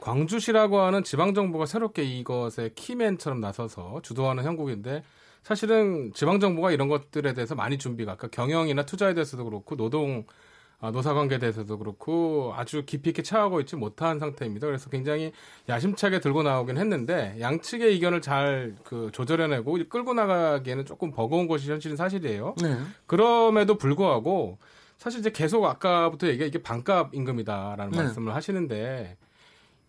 광주시라고 0.00 0.80
하는 0.80 1.04
지방 1.04 1.32
정부가 1.32 1.66
새롭게 1.66 2.02
이것의 2.02 2.72
키맨처럼 2.74 3.40
나서서 3.40 4.00
주도하는 4.02 4.42
형국인데 4.42 5.04
사실은 5.44 6.12
지방 6.12 6.40
정부가 6.40 6.72
이런 6.72 6.88
것들에 6.88 7.34
대해서 7.34 7.54
많이 7.54 7.78
준비가 7.78 8.12
아까 8.12 8.26
경영이나 8.26 8.84
투자에 8.84 9.14
대해서도 9.14 9.44
그렇고 9.44 9.76
노동 9.76 10.24
아, 10.28 10.32
노사 10.90 11.14
관계에 11.14 11.38
대해서도 11.38 11.78
그렇고 11.78 12.52
아주 12.56 12.84
깊이 12.84 13.10
있게 13.10 13.22
차하고 13.22 13.60
있지 13.60 13.76
못한 13.76 14.18
상태입니다. 14.18 14.66
그래서 14.66 14.90
굉장히 14.90 15.32
야심차게 15.68 16.20
들고 16.20 16.42
나오긴 16.42 16.76
했는데 16.76 17.36
양측의 17.40 17.88
의견을 17.92 18.20
잘 18.20 18.72
그 18.84 19.10
조절해내고 19.12 19.78
끌고 19.88 20.14
나가기에는 20.14 20.84
조금 20.84 21.10
버거운 21.12 21.46
것이 21.46 21.70
현실인 21.70 21.96
사실이에요. 21.96 22.54
네. 22.62 22.78
그럼에도 23.06 23.76
불구하고 23.76 24.58
사실 24.98 25.20
이제 25.20 25.30
계속 25.30 25.64
아까부터 25.64 26.28
얘기가 26.28 26.44
이게 26.44 26.62
반값 26.62 27.14
임금이다라는 27.14 27.90
네. 27.90 27.96
말씀을 27.98 28.34
하시는데 28.34 29.16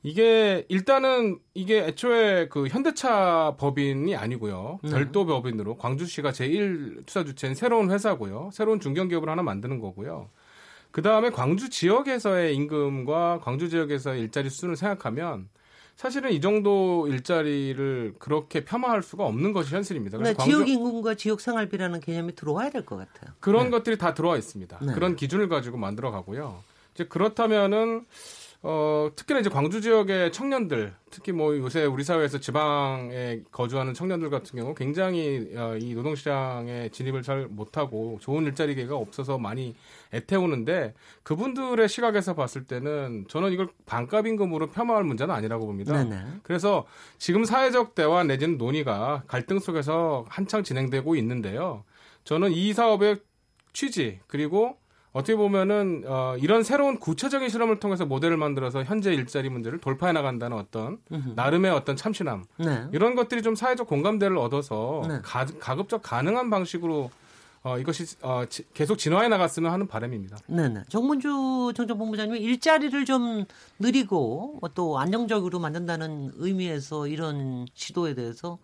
이게 0.02 0.66
일단은 0.68 1.40
이게 1.54 1.80
애초에 1.86 2.50
그 2.50 2.68
현대차 2.68 3.56
법인이 3.58 4.16
아니고요. 4.16 4.80
네. 4.84 4.90
별도 4.90 5.26
법인으로 5.26 5.78
광주시가 5.78 6.32
제1 6.32 7.06
투자 7.06 7.24
주체인 7.24 7.56
새로운 7.56 7.90
회사고요. 7.90 8.50
새로운 8.52 8.80
중견기업을 8.80 9.30
하나 9.30 9.44
만드는 9.44 9.80
거고요. 9.80 10.30
그 10.94 11.02
다음에 11.02 11.32
광주 11.32 11.72
지역에서의 11.72 12.56
임금과 12.56 13.40
광주 13.42 13.68
지역에서의 13.68 14.22
일자리 14.22 14.52
수준을 14.52 14.76
생각하면 14.76 15.50
사실은 15.96 16.32
이 16.32 16.40
정도 16.40 17.08
일자리를 17.08 18.14
그렇게 18.20 18.64
폄하할 18.64 19.02
수가 19.02 19.26
없는 19.26 19.54
것이 19.54 19.74
현실입니다. 19.74 20.20
그래서 20.20 20.38
광주... 20.38 20.52
지역 20.52 20.70
임금과 20.70 21.16
지역 21.16 21.42
생활비라는 21.42 22.00
개념이 22.00 22.36
들어와야 22.36 22.70
될 22.70 22.86
것 22.86 22.98
같아요. 22.98 23.34
그런 23.40 23.66
네. 23.66 23.70
것들이 23.72 23.98
다 23.98 24.14
들어와 24.14 24.38
있습니다. 24.38 24.80
네. 24.84 24.94
그런 24.94 25.16
기준을 25.16 25.50
가지고 25.50 25.78
만들어 25.78 26.12
가고요. 26.12 26.64
이제 26.94 27.06
그렇다면은 27.06 28.06
어, 28.66 29.10
특히나 29.14 29.42
이제 29.42 29.50
광주 29.50 29.82
지역의 29.82 30.32
청년들, 30.32 30.94
특히 31.12 31.34
뭐 31.34 31.56
요새 31.58 31.84
우리 31.84 32.06
사회에서 32.06 32.40
지방에 32.40 33.42
거주하는 33.52 33.94
청년들 33.94 34.30
같은 34.30 34.58
경우 34.58 34.74
굉장히 34.74 35.50
어, 35.54 35.76
이 35.78 35.94
노동시장에 35.94 36.88
진입을 36.88 37.24
잘 37.24 37.48
못하고 37.48 38.20
좋은 38.22 38.46
일자리 38.46 38.74
기회가 38.76 38.96
없어서 38.96 39.38
많이 39.38 39.76
애태우는데 40.14 40.94
그분들의 41.24 41.90
시각에서 41.90 42.36
봤을 42.36 42.64
때는 42.64 43.26
저는 43.28 43.52
이걸 43.52 43.68
반값 43.86 44.28
임금으로 44.28 44.72
폄하할 44.72 45.04
문제는 45.04 45.36
아니라고 45.36 45.66
봅니다. 45.66 46.02
네네. 46.02 46.24
그래서 46.44 46.86
지금 47.18 47.44
사회적 47.44 47.96
대화 47.96 48.24
내지는 48.24 48.58
논의가 48.58 49.24
갈등 49.28 49.60
속에서 49.60 50.26
한창 50.30 50.64
진행되고 50.64 51.18
있는데요. 51.18 51.84
저는 52.24 52.54
이 52.54 52.72
사업의 52.72 53.18
취지 53.74 54.22
그리고 54.28 54.78
어떻게 55.14 55.36
보면은 55.36 56.04
어, 56.08 56.36
이런 56.40 56.64
새로운 56.64 57.00
구체적인 57.00 57.50
실험을 57.50 57.80
통해서 57.80 58.06
모델을 58.06 58.36
만들어서 58.36 58.84
현재 58.84 59.14
일자리 59.14 59.50
문제를 59.50 59.80
돌파해 59.80 60.12
나간다는 60.12 60.58
어떤 60.58 60.98
으흠. 61.12 61.34
나름의 61.36 61.72
어떤 61.72 61.96
참신함 61.96 62.46
네. 62.58 62.88
이런 62.92 63.14
것들이 63.14 63.44
좀 63.44 63.56
사회적 63.56 63.88
공감대를 63.88 64.38
얻어서 64.38 65.04
네. 65.08 65.20
가, 65.24 65.46
가급적 65.60 66.02
가능한 66.02 66.50
방식으로 66.50 67.12
어, 67.62 67.78
이것이 67.78 68.18
어, 68.22 68.44
지, 68.50 68.66
계속 68.74 68.98
진화해 68.98 69.30
나갔으면 69.30 69.72
하는 69.72 69.88
바람입니다. 69.88 70.38
네네. 70.48 70.84
정문주 70.90 71.74
정정본부장님 71.76 72.36
일자리를 72.36 73.06
좀 73.06 73.46
느리고 73.80 74.60
또 74.74 75.00
안정적으로 75.00 75.60
만든다는 75.60 76.34
의미에서 76.36 77.08
이런 77.08 77.66
시도에 77.74 78.16
대해서 78.16 78.58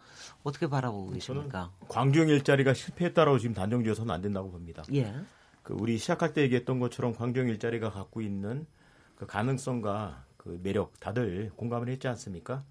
어떻게 0.44 0.68
바라보고 0.68 1.12
계십니까? 1.12 1.72
광주형 1.88 2.28
일자리가 2.28 2.74
실패했다라고 2.74 3.38
지금 3.40 3.54
단정 3.54 3.84
지어서는 3.84 4.14
안 4.14 4.22
된다고 4.22 4.52
봅니다. 4.52 4.84
예. 4.94 5.14
그 5.70 5.76
우리 5.80 6.00
시작할 6.00 6.34
때 6.34 6.42
얘기했던 6.42 6.80
것처럼 6.80 7.14
광주형 7.14 7.48
일자리가 7.48 7.92
갖고 7.92 8.22
있는 8.22 8.66
그 9.16 9.28
가능성과 9.28 10.26
그 10.36 10.60
매력 10.64 11.00
다들 11.00 11.52
공감을 11.56 11.90
했지 11.90 12.08
않습니까? 12.08 12.64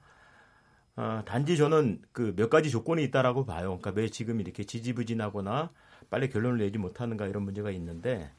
아, 0.96 1.22
단지 1.24 1.56
저는 1.56 2.02
그 2.10 2.34
몇 2.34 2.50
가지 2.50 2.70
조건이 2.70 3.04
있다라고 3.04 3.46
봐요. 3.46 3.78
그러니까 3.78 3.92
왜 3.92 4.08
지금 4.08 4.40
이렇게 4.40 4.64
지지부진하거나 4.64 5.70
빨리 6.10 6.28
결론을 6.28 6.58
내지 6.58 6.76
못하는가 6.78 7.28
이런 7.28 7.44
문제가 7.44 7.70
있는데 7.70 8.32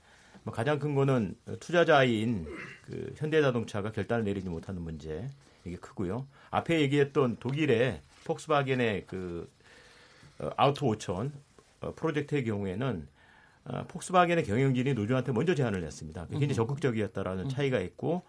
뭐 0.44 0.54
가장 0.54 0.78
큰 0.78 0.94
거는 0.94 1.38
투자자인 1.62 2.46
그 2.84 3.14
현대자동차가 3.16 3.94
결단을 3.94 4.26
내리지 4.26 4.50
못하는 4.50 4.82
문제 4.82 5.30
이게 5.64 5.78
크고요. 5.78 6.28
앞에 6.52 6.82
얘기했던 6.82 7.38
독일의 7.38 8.02
폭스바겐의 8.26 9.06
그 9.08 9.50
어, 10.40 10.50
아우토 10.58 10.86
5천 10.96 11.32
어, 11.80 11.94
프로젝트의 11.96 12.44
경우에는 12.44 13.08
어, 13.70 13.86
폭스바겐의 13.88 14.46
경영진이 14.46 14.94
노조한테 14.96 15.32
먼저 15.32 15.54
제안을 15.54 15.82
냈습니다. 15.82 16.28
굉장히 16.28 16.54
적극적이었다라는 16.56 17.46
음. 17.46 17.50
차이가 17.50 17.80
있고 17.80 18.24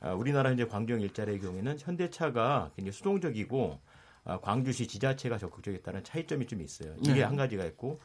어, 0.00 0.14
우리나라 0.14 0.50
이제 0.50 0.66
광주형 0.66 1.00
일자리의 1.00 1.40
경우에는 1.40 1.78
현대차가 1.78 2.70
굉장히 2.76 2.92
수동적이고 2.92 3.78
어, 4.24 4.40
광주시 4.40 4.86
지자체가 4.88 5.38
적극적이었다는 5.38 6.04
차이점이 6.04 6.46
좀 6.46 6.60
있어요. 6.60 6.94
이게 7.00 7.14
네. 7.14 7.22
한 7.22 7.36
가지가 7.36 7.64
있고 7.66 8.00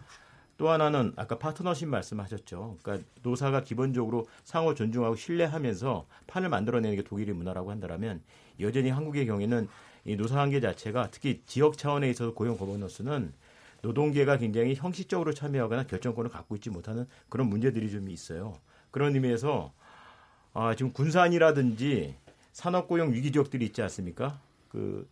또 0.58 0.70
하나는 0.70 1.14
아까 1.18 1.38
파트너십 1.38 1.88
말씀하셨죠. 1.90 2.78
그러니까 2.82 3.08
노사가 3.22 3.64
기본적으로 3.64 4.26
상호 4.44 4.74
존중하고 4.74 5.16
신뢰하면서 5.16 6.08
판을 6.26 6.50
만들어내는 6.50 6.96
게 6.96 7.04
독일의 7.04 7.36
문화라고 7.36 7.70
한다면 7.70 8.22
여전히 8.60 8.90
한국의 8.90 9.28
경우에는 9.28 9.68
이 10.06 10.16
노사 10.16 10.36
관계 10.36 10.62
자체가 10.62 11.10
특히 11.12 11.42
지역 11.46 11.78
차원에 11.78 12.10
있어서 12.10 12.34
고용 12.34 12.58
거버넌스는 12.58 13.34
노동계가 13.82 14.38
굉장히 14.38 14.76
형식적으로 14.76 15.34
참여하거나 15.34 15.84
결정권을 15.88 16.30
갖고 16.32 16.56
있지 16.56 16.70
못하는 16.70 17.08
그런 17.30 17.48
문제들이 17.48 17.92
좀 17.92 18.10
있어요. 18.10 18.54
그런 18.92 19.14
의미에서 19.16 19.74
아, 20.54 20.74
지금 20.76 20.92
군산이라든지 20.92 22.16
산업고용 22.52 23.14
위기 23.14 23.32
지역들이 23.32 23.66
있지 23.66 23.82
않습니까? 23.84 24.40
그 24.70 25.08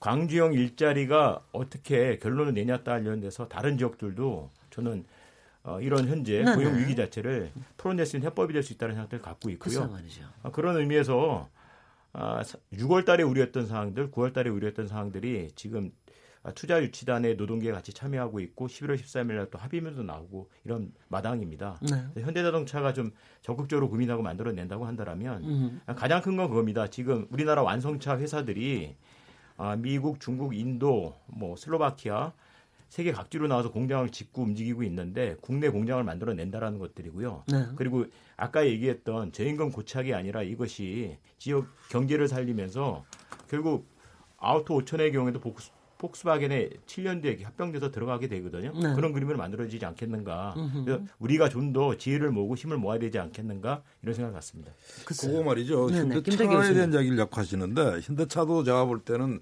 광주형 0.00 0.54
일자리가 0.54 1.44
어떻게 1.52 2.18
결론을 2.18 2.54
내냐 2.54 2.84
관련돼서 2.84 3.48
다른 3.48 3.76
지역들도 3.78 4.50
저는 4.70 5.04
어, 5.64 5.80
이런 5.80 6.06
현재 6.08 6.44
네네. 6.44 6.54
고용 6.54 6.78
위기 6.78 6.94
자체를 6.94 7.50
풀어낼 7.76 8.06
수 8.06 8.16
있는 8.16 8.30
해법이 8.30 8.52
될 8.52 8.62
수 8.62 8.72
있다는 8.72 8.94
생각을 8.94 9.20
갖고 9.20 9.50
있고요. 9.50 9.74
아, 10.44 10.50
그런 10.52 10.76
의미에서 10.76 11.48
아, 12.12 12.42
6월 12.72 13.04
달에 13.04 13.22
우려했던 13.24 13.66
사항들, 13.66 14.10
9월 14.12 14.32
달에 14.32 14.48
우려했던 14.50 14.86
사항들이 14.86 15.50
지금 15.56 15.90
아, 16.06 16.07
투자 16.54 16.80
유치단에 16.82 17.34
노동계 17.34 17.70
같이 17.72 17.92
참여하고 17.92 18.40
있고 18.40 18.66
11월 18.68 18.96
13일 18.96 19.32
날 19.34 19.48
또 19.50 19.58
합의문도 19.58 20.02
나오고 20.02 20.50
이런 20.64 20.92
마당입니다. 21.08 21.78
네. 22.14 22.22
현대자동차가 22.22 22.92
좀 22.92 23.10
적극적으로 23.42 23.88
고민하고 23.90 24.22
만들어낸다고 24.22 24.86
한다면 24.86 25.44
음. 25.44 25.80
가장 25.96 26.20
큰 26.22 26.36
건 26.36 26.48
그겁니다. 26.48 26.86
지금 26.88 27.26
우리나라 27.30 27.62
완성차 27.62 28.18
회사들이 28.18 28.94
아, 29.56 29.74
미국, 29.76 30.20
중국, 30.20 30.54
인도, 30.54 31.16
뭐 31.26 31.56
슬로바키아 31.56 32.32
세계 32.88 33.12
각지로 33.12 33.48
나와서 33.48 33.70
공장을 33.70 34.08
짓고 34.10 34.42
움직이고 34.42 34.82
있는데 34.84 35.36
국내 35.42 35.68
공장을 35.68 36.02
만들어낸다라는 36.04 36.78
것들이고요. 36.78 37.42
네. 37.48 37.66
그리고 37.76 38.06
아까 38.36 38.64
얘기했던 38.66 39.32
저임금 39.32 39.72
고착이 39.72 40.14
아니라 40.14 40.42
이것이 40.42 41.18
지역 41.38 41.66
경제를 41.90 42.28
살리면서 42.28 43.04
결국 43.50 43.88
아우토 44.38 44.78
5천의 44.82 45.12
경우에도 45.12 45.40
복수, 45.40 45.70
폭스바겐에 45.98 46.70
7년 46.86 47.20
뒤에 47.22 47.42
합병돼서 47.42 47.90
들어가게 47.90 48.28
되거든요. 48.28 48.72
네. 48.72 48.94
그런 48.94 49.12
그림을 49.12 49.36
만들어지지 49.36 49.84
않겠는가. 49.84 50.54
그래서 50.84 51.02
우리가 51.18 51.48
좀 51.48 51.68
더 51.72 51.96
지혜를 51.96 52.30
모으고 52.30 52.54
힘을 52.54 52.78
모아야 52.78 52.98
되지 52.98 53.18
않겠는가 53.18 53.82
이런 54.02 54.14
생각 54.14 54.32
같습니다. 54.32 54.72
글쎄요. 55.04 55.32
그거 55.32 55.44
말이죠. 55.44 55.90
네, 55.90 56.04
네. 56.04 56.14
현대차에 56.14 56.72
대한 56.72 56.92
이야기를 56.94 57.18
약하시는데 57.18 58.00
현대차도 58.02 58.64
제가 58.64 58.86
볼 58.86 59.00
때는 59.00 59.40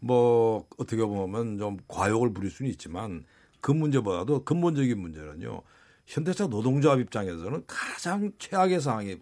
뭐 0.00 0.66
어떻게 0.78 1.04
보면 1.04 1.58
좀 1.58 1.76
과욕을 1.88 2.32
부릴 2.32 2.50
수는 2.50 2.70
있지만 2.70 3.24
그 3.60 3.72
문제보다도 3.72 4.44
근본적인 4.44 4.98
문제는요. 4.98 5.60
현대차 6.06 6.46
노동조합 6.46 7.00
입장에서는 7.00 7.64
가장 7.66 8.32
최악의 8.38 8.80
상황에 8.80 9.18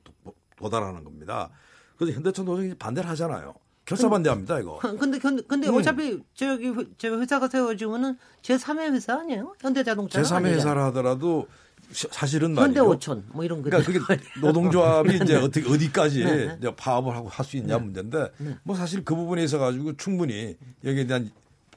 도달하는 0.57 1.03
겁니다. 1.03 1.51
그래서 1.97 2.15
현대차 2.15 2.43
노동이 2.43 2.75
반대를 2.75 3.09
하잖아요. 3.11 3.55
결사 3.85 4.09
반대합니다 4.09 4.61
이거. 4.61 4.79
근데 4.99 5.19
근데, 5.19 5.43
근데 5.47 5.69
음. 5.69 5.75
어차피 5.75 6.19
저기 6.35 6.73
저 6.97 7.19
회사가 7.21 7.49
세워지면은 7.49 8.17
제 8.43 8.57
3의 8.57 8.93
회사 8.93 9.19
아니에요? 9.19 9.55
현대자동차. 9.61 10.23
제 10.23 10.29
3의 10.35 10.47
회사라 10.55 10.87
하더라도 10.87 11.47
사실은 11.93 12.55
말이죠. 12.55 12.81
현대오천 12.81 13.25
뭐 13.33 13.45
이런 13.45 13.61
거. 13.63 13.69
그러니까 13.69 13.93
그게 13.93 14.23
노동조합이 14.41 15.17
이제 15.23 15.37
어떻게 15.37 15.69
어디까지 15.69 16.25
네, 16.25 16.47
네. 16.47 16.57
이제 16.59 16.75
파업을 16.75 17.15
하고 17.15 17.29
할 17.29 17.45
수 17.45 17.57
있냐 17.59 17.77
네. 17.77 17.83
문제인데 17.85 18.31
네. 18.39 18.57
뭐 18.63 18.75
사실 18.75 19.05
그 19.05 19.15
부분에 19.15 19.45
있어 19.45 19.59
가지고 19.59 19.95
충분히 19.97 20.57
여기에 20.83 21.07
대한 21.07 21.31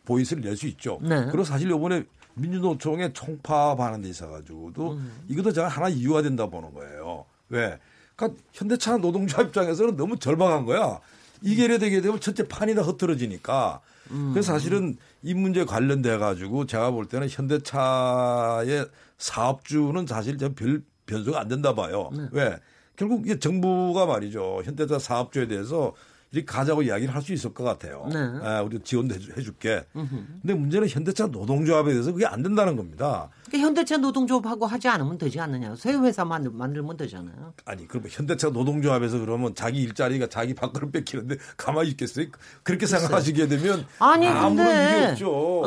보이스를 0.06 0.44
낼 0.44 0.56
수 0.56 0.66
있죠. 0.68 1.00
네. 1.02 1.26
그리고 1.26 1.44
사실 1.44 1.70
이번에 1.70 2.06
민주노총의 2.36 3.12
총파업하는 3.14 4.02
데 4.02 4.10
있어 4.10 4.30
가지고도 4.30 4.94
음. 4.94 5.12
이것도 5.28 5.52
제가 5.52 5.68
하나 5.68 5.90
이유가 5.90 6.22
된다 6.22 6.48
보는 6.48 6.74
거예요. 6.74 7.26
왜? 7.50 7.78
그러니까 8.16 8.42
현대차 8.54 8.98
노동조합 8.98 9.48
입장에서는 9.48 9.98
너무 9.98 10.18
절박한 10.18 10.66
거야. 10.66 11.00
이게 11.42 11.68
되게 11.78 12.02
되면 12.02 12.20
첫째 12.20 12.48
판이 12.48 12.76
다 12.76 12.82
흐트러지니까. 12.82 13.82
음. 14.12 14.32
그래서 14.34 14.54
사실은 14.54 14.98
이 15.24 15.34
문제 15.34 15.66
관련돼 15.66 16.18
가지고 16.18 16.66
제가 16.66 16.92
볼 16.92 17.08
때는 17.08 17.28
현대차의 17.30 18.88
사업주는 19.18 20.08
사실 20.08 20.38
별 20.56 20.82
변수가 21.06 21.40
안 21.40 21.48
된다 21.48 21.74
봐요. 21.74 22.10
네. 22.14 22.28
왜? 22.32 22.58
결국 22.96 23.26
이게 23.26 23.40
정부가 23.40 24.06
말이죠. 24.06 24.62
현대차 24.64 25.00
사업주에 25.00 25.48
대해서 25.48 25.94
이렇게 26.32 26.46
가자고 26.46 26.82
이야기를 26.84 27.14
할 27.14 27.22
수 27.22 27.34
있을 27.34 27.54
것 27.54 27.64
같아요. 27.64 28.08
네. 28.12 28.18
아, 28.42 28.62
우리 28.62 28.80
지원도 28.80 29.16
해줄게. 29.38 29.84
근데 29.94 30.54
문제는 30.54 30.88
현대차 30.88 31.28
노동조합에 31.28 31.92
대해서 31.92 32.12
그게 32.12 32.26
안 32.26 32.42
된다는 32.44 32.76
겁니다. 32.78 33.30
그러니까 33.48 33.68
현대차 33.68 33.98
노동조합하고 33.98 34.66
하지 34.66 34.88
않으면 34.88 35.18
되지 35.18 35.40
않느냐. 35.40 35.76
새 35.76 35.94
회사 35.94 36.24
만들, 36.26 36.52
만들면 36.52 36.96
되잖아요. 36.98 37.54
아니, 37.66 37.88
그럼 37.88 38.06
현대차 38.10 38.50
노동조합에서 38.50 39.20
그러면 39.20 39.56
자기 39.56 39.82
일자리가 39.82 40.28
자기 40.28 40.54
밥그릇 40.54 40.92
뺏기는데 40.92 41.36
가만히 41.58 41.90
있겠어요? 41.92 42.28
그렇게 42.64 42.86
생각하시게 42.86 43.48
되면 43.48 43.86
아니, 44.00 44.28
근데 44.28 45.16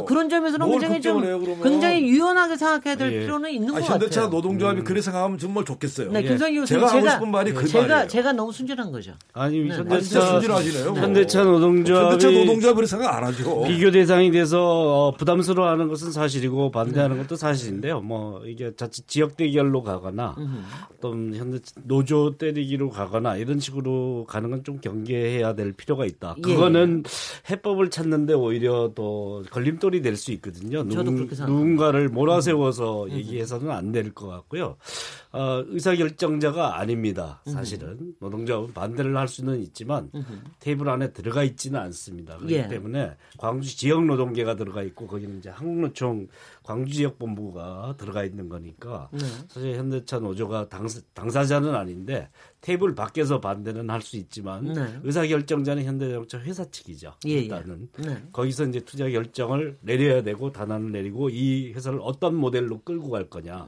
그런 0.06 0.28
점에서는 0.28 0.70
굉장히 0.70 1.00
좀 1.00 1.24
해요, 1.24 1.40
굉장히 1.62 2.02
유연하게 2.08 2.56
생각해야 2.56 2.96
될 2.96 3.12
예. 3.12 3.20
필요는 3.20 3.50
있는 3.50 3.74
아니, 3.74 3.80
것 3.86 3.92
현대차 3.92 3.92
같아요. 3.92 4.24
현대차 4.24 4.28
노동조합이 4.28 4.80
음. 4.80 4.84
그래 4.84 5.00
생각하면 5.00 5.38
정말 5.38 5.64
좋겠어요. 5.64 6.10
네, 6.12 6.22
예. 6.24 6.38
제가 6.66 6.86
하고 6.88 7.08
싶은 7.08 7.30
말이 7.30 7.52
그 7.52 7.66
제가, 7.66 7.86
말이에요. 7.86 8.08
제가 8.08 8.32
너무 8.32 8.52
순진한 8.52 8.90
거죠. 8.92 9.12
아니, 9.32 9.58
네. 9.60 9.76
현대차 9.76 10.40
하시네요. 10.60 10.92
뭐. 10.92 11.00
현대차 11.00 11.44
노동조합이 11.44 12.10
현대차 12.12 12.30
노동조합 12.30 12.74
그렇게 12.76 12.88
생각 12.88 13.14
안 13.16 13.24
하죠. 13.24 13.64
비교 13.66 13.90
대상이 13.90 14.30
돼서 14.30 15.08
어, 15.08 15.16
부담스러워하는 15.16 15.88
것은 15.88 16.12
사실이고 16.12 16.70
반대하는 16.70 17.18
것도 17.18 17.36
사실인데요. 17.36 18.00
뭐 18.00 18.44
이게 18.46 18.72
자칫 18.76 19.06
지역 19.08 19.36
대결로 19.36 19.82
가거나 19.82 20.36
어떤 20.96 21.34
현대 21.34 21.58
노조 21.84 22.36
때리기로 22.38 22.90
가거나 22.90 23.36
이런 23.36 23.58
식으로 23.60 24.24
가는 24.28 24.48
건 24.50 24.60
좀 24.62 24.78
경계해야 24.78 25.54
될 25.54 25.72
필요가 25.72 26.04
있다. 26.04 26.34
예. 26.36 26.42
그거는 26.42 27.02
해법을 27.50 27.88
찾는데 27.88 28.34
오히려 28.34 28.92
또 28.94 29.42
걸림돌이 29.50 30.02
될 30.02 30.16
수 30.16 30.32
있거든요. 30.32 30.86
저도 30.90 31.12
그렇게 31.12 31.34
생각합니다. 31.34 31.46
누군가를 31.48 32.08
몰아세워서 32.10 33.10
얘기해서는 33.10 33.70
안 33.70 33.90
될 33.92 34.12
것 34.14 34.26
같고요. 34.28 34.76
어, 35.32 35.62
의사결정자가 35.68 36.78
아닙니다. 36.78 37.40
사실은 37.46 38.12
노동조합은 38.20 38.74
반대를 38.74 39.16
할 39.16 39.28
수는 39.28 39.60
있지만 39.62 40.10
테이블 40.58 40.88
안에 40.88 41.12
들어가 41.12 41.42
있지는 41.42 41.80
않습니다. 41.80 42.36
그렇기 42.36 42.54
예. 42.54 42.68
때문에 42.68 43.16
광주 43.38 43.76
지역 43.76 44.04
노동계가 44.04 44.56
들어가 44.56 44.82
있고 44.82 45.06
거기는 45.06 45.38
이제 45.38 45.50
한국노총 45.50 46.28
광주 46.62 46.94
지역 46.94 47.18
본부가 47.18 47.94
들어가 47.98 48.24
있는 48.24 48.48
거니까 48.48 49.08
네. 49.12 49.20
사실 49.48 49.74
현대차 49.76 50.18
노조가 50.18 50.68
당사, 50.68 51.00
당사자는 51.14 51.74
아닌데 51.74 52.28
테이블 52.60 52.94
밖에서 52.94 53.40
반대는 53.40 53.88
할 53.88 54.00
수 54.00 54.16
있지만 54.16 54.72
네. 54.72 54.98
의사 55.02 55.26
결정자는 55.26 55.84
현대자동차 55.84 56.38
회사 56.40 56.64
측이죠. 56.64 57.14
예, 57.26 57.30
예. 57.30 57.34
일단은 57.40 57.88
네. 57.98 58.22
거기서 58.32 58.66
이제 58.66 58.80
투자 58.80 59.08
결정을 59.08 59.78
내려야 59.82 60.22
되고 60.22 60.50
단안을 60.50 60.92
내리고 60.92 61.28
이 61.30 61.72
회사를 61.72 62.00
어떤 62.02 62.34
모델로 62.34 62.80
끌고 62.80 63.10
갈 63.10 63.28
거냐. 63.28 63.66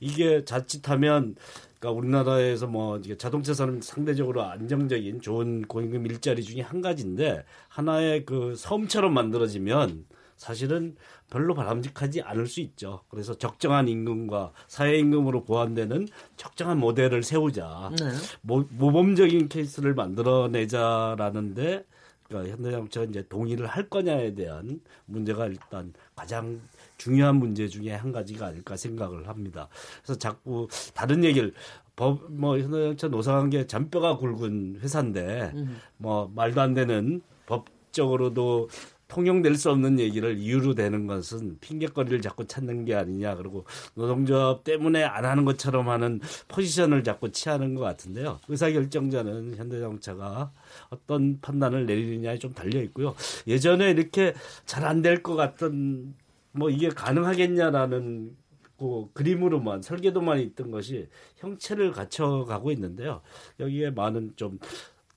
이게 0.00 0.44
자칫하면 0.44 1.36
그러니까 1.78 1.90
우리나라에서 1.98 2.66
뭐 2.66 3.00
자동차 3.18 3.52
산업 3.52 3.84
상대적으로 3.84 4.42
안정적인 4.42 5.20
좋은 5.20 5.62
고임금 5.62 6.06
일자리 6.06 6.42
중에 6.42 6.62
한 6.62 6.80
가지인데 6.80 7.44
하나의 7.68 8.24
그 8.24 8.54
섬처럼 8.56 9.12
만들어지면 9.12 10.06
사실은 10.36 10.96
별로 11.30 11.54
바람직하지 11.54 12.22
않을 12.22 12.46
수 12.46 12.60
있죠. 12.60 13.02
그래서 13.08 13.34
적정한 13.34 13.88
임금과 13.88 14.52
사회 14.68 14.98
임금으로 14.98 15.44
보완되는 15.44 16.08
적정한 16.36 16.78
모델을 16.78 17.22
세우자. 17.22 17.90
네. 17.98 18.10
모, 18.42 18.64
모범적인 18.70 19.48
케이스를 19.48 19.94
만들어내자라는데 19.94 21.84
그러니까 22.28 22.52
현대자동차가 22.52 23.06
이제 23.06 23.26
동의를 23.28 23.66
할 23.66 23.88
거냐에 23.88 24.34
대한 24.34 24.80
문제가 25.06 25.46
일단 25.46 25.92
가장 26.16 26.60
중요한 26.96 27.36
문제 27.36 27.68
중에 27.68 27.92
한 27.92 28.12
가지가 28.12 28.46
아닐까 28.46 28.76
생각을 28.76 29.28
합니다. 29.28 29.68
그래서 30.02 30.18
자꾸 30.18 30.68
다른 30.94 31.22
얘기를 31.24 31.52
법 31.96 32.28
뭐 32.28 32.58
현대자동차 32.58 33.08
노사관계 33.08 33.66
잔뼈가 33.66 34.16
굵은 34.16 34.80
회사인데 34.80 35.52
뭐 35.96 36.30
말도 36.34 36.60
안 36.60 36.74
되는 36.74 37.22
법적으로도 37.46 38.68
통용될 39.08 39.56
수 39.56 39.70
없는 39.70 39.98
얘기를 39.98 40.36
이유로 40.38 40.74
되는 40.74 41.06
것은 41.06 41.58
핑계거리를 41.60 42.20
자꾸 42.22 42.46
찾는 42.46 42.84
게 42.84 42.94
아니냐 42.94 43.36
그리고 43.36 43.64
노동조합 43.94 44.64
때문에 44.64 45.04
안 45.04 45.24
하는 45.24 45.44
것처럼 45.44 45.88
하는 45.88 46.20
포지션을 46.48 47.04
자꾸 47.04 47.30
취하는 47.30 47.74
것 47.74 47.82
같은데요. 47.82 48.40
의사결정자는 48.48 49.56
현대자동차가 49.56 50.52
어떤 50.90 51.40
판단을 51.40 51.86
내리느냐에 51.86 52.38
좀 52.38 52.52
달려 52.54 52.80
있고요. 52.82 53.14
예전에 53.46 53.90
이렇게 53.90 54.34
잘 54.66 54.84
안 54.84 55.02
될 55.02 55.22
것 55.22 55.34
같던 55.36 56.14
뭐 56.52 56.70
이게 56.70 56.88
가능하겠냐라는 56.88 58.36
그 58.78 59.06
그림으로만 59.12 59.82
설계도만 59.82 60.40
있던 60.40 60.70
것이 60.70 61.08
형체를 61.36 61.92
갖춰가고 61.92 62.70
있는데요. 62.72 63.20
여기에 63.60 63.90
많은 63.90 64.32
좀 64.36 64.58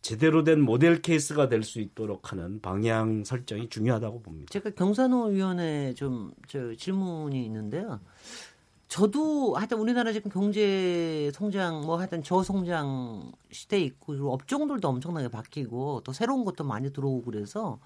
제대로 0.07 0.45
된 0.45 0.61
모델 0.61 1.01
케이스가 1.01 1.49
될 1.49 1.63
수 1.63 1.81
있도록 1.81 2.31
하는 2.31 2.61
방향 2.61 3.25
설정이 3.25 3.67
중요하다고 3.69 4.21
봅니다. 4.21 4.47
제가 4.51 4.69
경산호 4.69 5.25
위원회 5.27 5.93
좀 5.95 6.31
저 6.47 6.73
질문이 6.75 7.43
있는데요. 7.45 7.99
저도 8.87 9.55
하여튼 9.55 9.79
우리나라 9.79 10.13
지금 10.13 10.31
경제 10.31 11.29
성장 11.33 11.81
뭐 11.81 11.97
하여튼 11.97 12.23
저성장 12.23 13.33
시대에 13.51 13.81
있고 13.81 14.13
그리고 14.13 14.31
업종들도 14.33 14.87
엄청나게 14.87 15.27
바뀌고 15.27 16.03
또 16.05 16.13
새로운 16.13 16.45
것도 16.45 16.63
많이 16.63 16.93
들어오고 16.93 17.29
그래서 17.29 17.79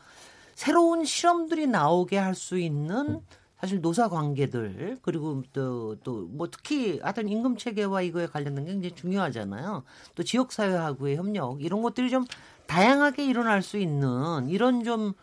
새로운 0.54 1.04
실험들이 1.06 1.66
나오게 1.66 2.18
할 2.18 2.36
수 2.36 2.60
있는 2.60 3.22
사실 3.62 3.80
노사 3.82 4.10
관계들 4.10 4.98
그리고 5.02 5.44
또 5.54 5.96
또 6.04 6.28
뭐 6.32 6.50
특히 6.50 7.00
하여튼 7.00 7.30
임금 7.30 7.58
체계와 7.58 8.02
이거에 8.02 8.26
관련된 8.28 8.66
게 8.66 8.72
굉장히 8.72 8.96
중요하잖아요. 8.96 9.84
또 10.16 10.24
지역 10.24 10.52
사회하고의 10.52 11.18
협력 11.18 11.62
이런 11.64 11.82
것들이 11.82 12.10
좀 12.10 12.26
다양하게 12.68 13.26
일어날 13.26 13.62
수 13.62 13.78
있는 13.78 14.48
이런 14.50 14.84
좀 14.84 15.14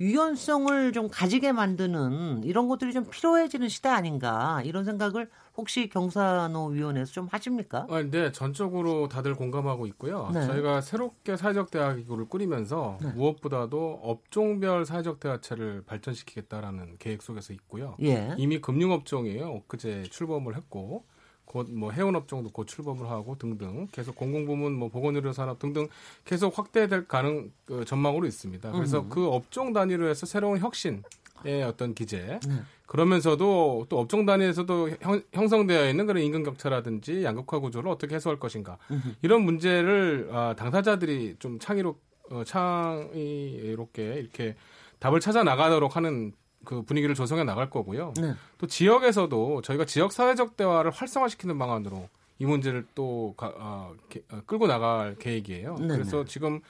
유연성을 0.00 0.92
좀 0.92 1.08
가지게 1.08 1.52
만드는 1.52 2.42
이런 2.44 2.68
것들이 2.68 2.92
좀 2.92 3.06
필요해지는 3.08 3.68
시대 3.68 3.88
아닌가 3.88 4.62
이런 4.64 4.84
생각을 4.84 5.30
혹시 5.60 5.90
경산호 5.90 6.68
위원회에서 6.68 7.12
좀 7.12 7.28
하십니까? 7.30 7.86
아, 7.90 8.02
네, 8.02 8.32
전적으로 8.32 9.08
다들 9.08 9.34
공감하고 9.34 9.86
있고요. 9.88 10.30
네. 10.32 10.46
저희가 10.46 10.80
새롭게 10.80 11.36
사회적 11.36 11.70
기구를 11.70 12.28
꾸리면서 12.28 12.98
무엇보다도 13.14 14.00
업종별 14.02 14.86
사회적 14.86 15.20
대화체를 15.20 15.82
발전시키겠다라는 15.84 16.96
계획 16.98 17.22
속에서 17.22 17.52
있고요. 17.52 17.94
예. 18.02 18.34
이미 18.38 18.60
금융업종이에요. 18.60 19.50
엊그제 19.50 20.04
출범을 20.04 20.56
했고 20.56 21.04
곧뭐 21.44 21.90
해운업종도 21.90 22.50
곧 22.50 22.66
출범을 22.66 23.10
하고 23.10 23.36
등등 23.36 23.88
계속 23.90 24.14
공공부문 24.14 24.72
뭐 24.72 24.88
보건의료산업 24.88 25.58
등등 25.58 25.88
계속 26.24 26.56
확대될 26.56 27.08
가능 27.08 27.52
그 27.64 27.84
전망으로 27.84 28.26
있습니다. 28.26 28.70
그래서 28.70 29.08
그 29.08 29.26
업종 29.26 29.72
단위로 29.72 30.08
해서 30.08 30.26
새로운 30.26 30.58
혁신 30.58 31.02
의 31.44 31.62
어떤 31.62 31.94
기재 31.94 32.38
그러면서도 32.86 33.86
또 33.88 33.98
업종 33.98 34.26
단위에서도 34.26 34.90
형, 35.00 35.22
형성되어 35.32 35.88
있는 35.88 36.06
그런 36.06 36.22
임금 36.22 36.42
격차라든지 36.42 37.24
양극화 37.24 37.60
구조를 37.60 37.90
어떻게 37.90 38.16
해소할 38.16 38.38
것인가 38.38 38.76
이런 39.22 39.42
문제를 39.42 40.28
아, 40.32 40.54
당사자들이 40.56 41.36
좀 41.38 41.58
창의로 41.58 41.98
어, 42.30 42.42
창의롭게 42.44 44.14
이렇게 44.14 44.56
답을 44.98 45.20
찾아 45.20 45.42
나가도록 45.44 45.96
하는 45.96 46.32
그 46.64 46.82
분위기를 46.82 47.14
조성해 47.14 47.44
나갈 47.44 47.70
거고요. 47.70 48.12
네. 48.20 48.34
또 48.58 48.66
지역에서도 48.66 49.62
저희가 49.62 49.86
지역 49.86 50.12
사회적 50.12 50.56
대화를 50.58 50.90
활성화시키는 50.90 51.58
방안으로 51.58 52.08
이 52.38 52.44
문제를 52.44 52.86
또 52.94 53.34
가- 53.36 53.52
어, 53.56 53.94
게- 54.10 54.22
어, 54.30 54.40
끌고 54.46 54.66
나갈 54.66 55.16
계획이에요. 55.18 55.76
네네. 55.76 55.94
그래서 55.94 56.24
지금 56.24 56.60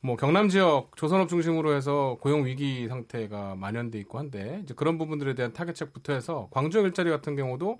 뭐 0.00 0.16
경남 0.16 0.48
지역 0.48 0.96
조선업 0.96 1.28
중심으로 1.28 1.74
해서 1.74 2.18
고용 2.20 2.46
위기 2.46 2.86
상태가 2.88 3.56
만연돼 3.56 3.98
있고 4.00 4.18
한데 4.18 4.60
이제 4.62 4.74
그런 4.74 4.96
부분들에 4.96 5.34
대한 5.34 5.52
타겟책부터 5.52 6.12
해서 6.12 6.48
광주 6.50 6.78
일자리 6.80 7.10
같은 7.10 7.34
경우도 7.34 7.78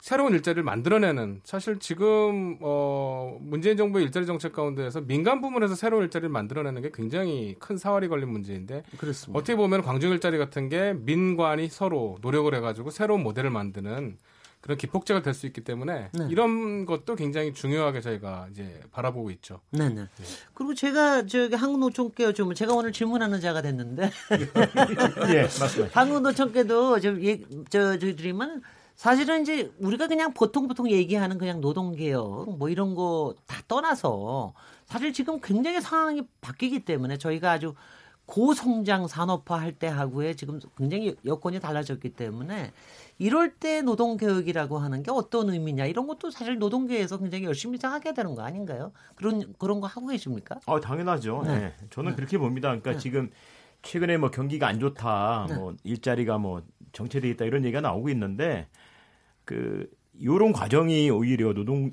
새로운 0.00 0.32
일자리를 0.32 0.62
만들어내는 0.62 1.40
사실 1.44 1.78
지금 1.80 2.56
어 2.60 3.36
문재인 3.40 3.76
정부의 3.76 4.04
일자리 4.04 4.26
정책 4.26 4.52
가운데에서 4.52 5.00
민간 5.02 5.40
부문에서 5.40 5.74
새로운 5.74 6.04
일자리를 6.04 6.28
만들어내는 6.28 6.82
게 6.82 6.90
굉장히 6.94 7.56
큰 7.58 7.76
사활이 7.76 8.08
걸린 8.08 8.30
문제인데 8.30 8.84
그렇습니다. 8.96 9.36
어떻게 9.38 9.56
보면 9.56 9.82
광주 9.82 10.06
일자리 10.08 10.38
같은 10.38 10.68
게 10.68 10.94
민관이 10.94 11.68
서로 11.68 12.16
노력을 12.22 12.54
해가지고 12.54 12.90
새로운 12.90 13.22
모델을 13.22 13.50
만드는 13.50 14.16
그런 14.60 14.76
기폭제가 14.76 15.22
될 15.22 15.34
수 15.34 15.46
있기 15.46 15.62
때문에 15.62 16.10
네. 16.12 16.26
이런 16.30 16.84
것도 16.84 17.14
굉장히 17.14 17.52
중요하게 17.54 18.00
저희가 18.00 18.48
이제 18.50 18.80
바라보고 18.90 19.30
있죠. 19.32 19.60
네네. 19.70 20.06
그리고 20.54 20.74
제가 20.74 21.26
저기 21.26 21.54
한국노총께 21.54 22.32
좀 22.32 22.52
제가 22.54 22.74
오늘 22.74 22.92
질문하는 22.92 23.40
자가 23.40 23.62
됐는데 23.62 24.10
예, 25.30 25.42
맞습니다. 25.42 26.00
한국노총께도 26.00 27.00
좀 27.00 27.22
예, 27.24 27.40
저 27.70 27.98
저희들이면 27.98 28.62
사실은 28.96 29.42
이제 29.42 29.70
우리가 29.78 30.08
그냥 30.08 30.34
보통 30.34 30.66
보통 30.66 30.90
얘기하는 30.90 31.38
그냥 31.38 31.60
노동개혁 31.60 32.58
뭐 32.58 32.68
이런 32.68 32.94
거 32.94 33.34
다 33.46 33.62
떠나서 33.68 34.54
사실 34.86 35.12
지금 35.12 35.38
굉장히 35.40 35.80
상황이 35.80 36.22
바뀌기 36.40 36.80
때문에 36.84 37.16
저희가 37.18 37.52
아주 37.52 37.74
고성장 38.26 39.06
산업화 39.08 39.58
할 39.60 39.72
때 39.78 39.86
하고의 39.86 40.36
지금 40.36 40.58
굉장히 40.76 41.14
여건이 41.24 41.60
달라졌기 41.60 42.10
때문에 42.10 42.72
이럴 43.18 43.50
때 43.54 43.82
노동개혁이라고 43.82 44.78
하는 44.78 45.02
게 45.02 45.10
어떤 45.10 45.50
의미냐 45.50 45.86
이런 45.86 46.06
것도 46.06 46.30
사실 46.30 46.58
노동계에서 46.58 47.18
굉장히 47.18 47.44
열심히 47.44 47.78
하게 47.82 48.14
되는 48.14 48.34
거 48.34 48.42
아닌가요? 48.42 48.92
그런 49.16 49.52
그런 49.58 49.80
거 49.80 49.88
하고 49.88 50.06
계십니까? 50.06 50.60
아, 50.66 50.80
당연하죠. 50.80 51.42
네. 51.44 51.58
네. 51.58 51.74
저는 51.90 52.14
그렇게 52.14 52.38
봅니다. 52.38 52.68
그러니까 52.68 52.96
지금 52.96 53.30
최근에 53.82 54.18
뭐 54.18 54.30
경기가 54.30 54.68
안 54.68 54.78
좋다, 54.78 55.46
네. 55.48 55.56
뭐 55.56 55.74
일자리가 55.82 56.38
뭐 56.38 56.62
정체돼 56.92 57.28
있다 57.30 57.44
이런 57.44 57.64
얘기가 57.64 57.80
나오고 57.80 58.08
있는데 58.10 58.68
그 59.44 59.90
요런 60.22 60.52
과정이 60.52 61.10
오히려 61.10 61.52
노동 61.52 61.92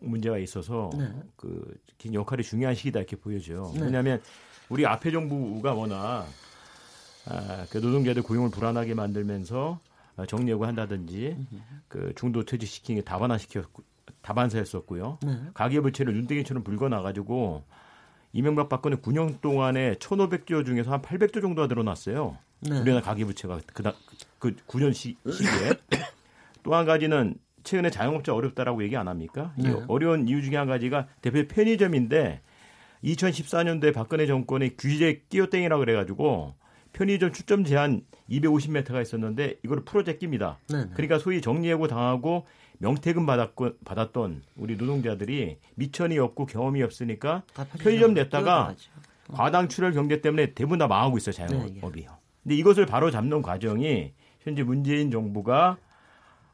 문제가 0.00 0.38
있어서 0.38 0.90
네. 0.96 1.10
그 1.36 1.78
역할이 2.12 2.42
중요한 2.42 2.74
시기다 2.74 3.00
이렇게 3.00 3.16
보여져요. 3.16 3.72
네. 3.74 3.82
왜냐하면 3.82 4.20
우리 4.68 4.84
앞에 4.84 5.10
정부가 5.10 5.72
워낙 5.74 6.26
아, 7.26 7.66
그 7.70 7.78
노동자들 7.78 8.22
고용을 8.22 8.50
불안하게 8.50 8.94
만들면서 8.94 9.80
아, 9.82 9.87
정리해고 10.26 10.66
한다든지 10.66 11.36
그 11.88 12.12
중도 12.16 12.44
퇴직시키는 12.44 13.00
게 13.00 13.04
다반화시켰고 13.04 13.82
다반사했었고요. 14.22 15.18
네. 15.22 15.40
가계부채를 15.54 16.12
눈덩이처럼 16.14 16.64
붉어나가지고 16.64 17.64
이명박 18.32 18.68
박근혜 18.68 18.96
9년 18.96 19.40
동안에 19.40 19.94
1,500조 19.94 20.66
중에서 20.66 20.92
한 20.92 21.02
800조 21.02 21.40
정도가 21.40 21.66
늘어났어요. 21.66 22.36
네. 22.60 22.80
우리나라 22.80 23.00
가계부채가 23.02 23.60
그다, 23.72 23.94
그 24.38 24.54
9년 24.66 24.92
시, 24.92 25.16
시기에 25.30 25.74
또 26.62 26.74
한 26.74 26.84
가지는 26.84 27.34
최근에 27.64 27.90
자영업자 27.90 28.34
어렵다라고 28.34 28.82
얘기 28.82 28.96
안 28.96 29.08
합니까? 29.08 29.52
이 29.58 29.62
네. 29.62 29.82
어려운 29.88 30.26
이유 30.28 30.42
중에 30.42 30.56
한 30.56 30.66
가지가 30.66 31.06
대표 31.20 31.46
편의점인데 31.46 32.40
2014년도에 33.04 33.94
박근혜 33.94 34.26
정권의 34.26 34.76
규제 34.76 35.22
끼어땡이라 35.28 35.78
그래가지고 35.78 36.54
편의점 36.98 37.32
출점 37.32 37.62
제한 37.62 38.02
250m가 38.28 39.00
있었는데 39.00 39.54
이걸 39.64 39.84
풀어 39.84 40.02
제낍니다. 40.02 40.58
네네. 40.68 40.90
그러니까 40.94 41.20
소위 41.20 41.40
정리해고 41.40 41.86
당하고 41.86 42.44
명퇴금 42.78 43.24
받았고, 43.24 43.78
받았던 43.84 44.42
우리 44.56 44.76
노동자들이 44.76 45.58
미천이 45.76 46.18
없고 46.18 46.46
경험이 46.46 46.82
없으니까 46.82 47.44
다 47.54 47.64
편의점 47.78 48.14
냈다가 48.14 48.74
뛰어들어가죠. 48.74 48.90
과당 49.32 49.68
출혈 49.68 49.92
경제 49.92 50.20
때문에 50.20 50.54
대부분 50.54 50.78
다 50.78 50.88
망하고 50.88 51.18
있어요 51.18 51.34
네, 51.36 51.46
자영업이요. 51.46 52.10
근데 52.42 52.56
이것을 52.56 52.86
바로 52.86 53.12
잡는 53.12 53.42
과정이 53.42 54.12
현재 54.40 54.64
문재인 54.64 55.12
정부가 55.12 55.76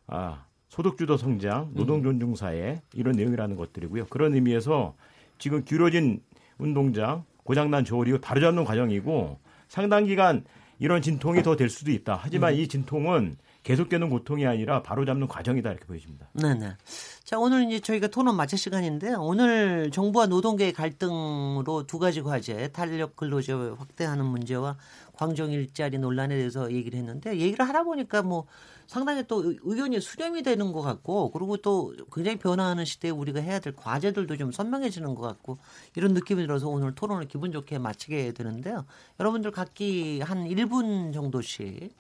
아, 0.07 0.45
소득주도 0.69 1.17
성장, 1.17 1.71
노동 1.73 2.03
존중 2.03 2.35
사회 2.35 2.83
이런 2.93 3.17
내용이라는 3.17 3.57
것들이고요. 3.57 4.07
그런 4.07 4.35
의미에서 4.35 4.95
지금 5.39 5.65
길어진 5.65 6.21
운동장, 6.59 7.25
고장난 7.45 7.87
저울이 7.87 8.19
바로 8.21 8.41
잡는 8.43 8.65
과정이고 8.65 9.39
상당 9.75 10.05
기간 10.05 10.45
이런 10.79 11.03
진통이 11.03 11.43
더 11.43 11.57
될 11.57 11.69
수도 11.69 11.91
있다. 11.91 12.17
하지만 12.23 12.55
이 12.55 12.69
진통은 12.69 13.37
계속되는 13.65 14.09
고통이 14.09 14.47
아니라 14.47 14.83
바로 14.83 15.05
잡는 15.05 15.27
과정이다 15.27 15.71
이렇게 15.71 15.85
보여집니다. 15.87 16.29
네네. 16.35 16.77
자, 17.25 17.39
오늘 17.39 17.67
이제 17.67 17.81
저희가 17.81 18.09
토론 18.09 18.37
마칠 18.37 18.59
시간인데 18.59 19.15
오늘 19.15 19.91
정부와 19.91 20.27
노동계의 20.27 20.75
갈등으로 20.75 21.87
두 21.87 21.99
가지 21.99 22.21
과제, 22.21 22.69
탄력 22.69 23.17
근로제 23.17 23.55
확대하는 23.55 24.27
문제와 24.27 24.77
광종 25.15 25.51
일자리 25.53 25.97
논란에 25.97 26.37
대해서 26.37 26.71
얘기를 26.71 26.99
했는데 26.99 27.39
얘기를 27.39 27.67
하다 27.67 27.85
보니까 27.85 28.21
뭐 28.21 28.45
상당히 28.87 29.27
또 29.27 29.43
의- 29.43 29.59
의견이 29.63 30.01
수렴이 30.03 30.43
되는 30.43 30.71
것 30.73 30.83
같고 30.83 31.31
그리고 31.31 31.57
또 31.57 31.95
굉장히 32.13 32.37
변화하는 32.39 32.85
시대에 32.85 33.11
우리가 33.11 33.41
해야 33.41 33.59
될 33.59 33.75
과제들도 33.75 34.37
좀 34.37 34.53
선명해지는 34.53 35.15
것 35.15 35.23
같고 35.23 35.57
이런 35.97 36.13
느낌이 36.13 36.43
들어서 36.43 36.69
오늘 36.69 36.95
토론을 36.95 37.27
기분 37.29 37.53
좋게 37.53 37.79
마치게 37.79 38.33
되는데요. 38.33 38.85
여러분들 39.19 39.51
각기 39.51 40.21
한 40.21 40.45
1분 40.45 41.15
정도씩 41.15 41.97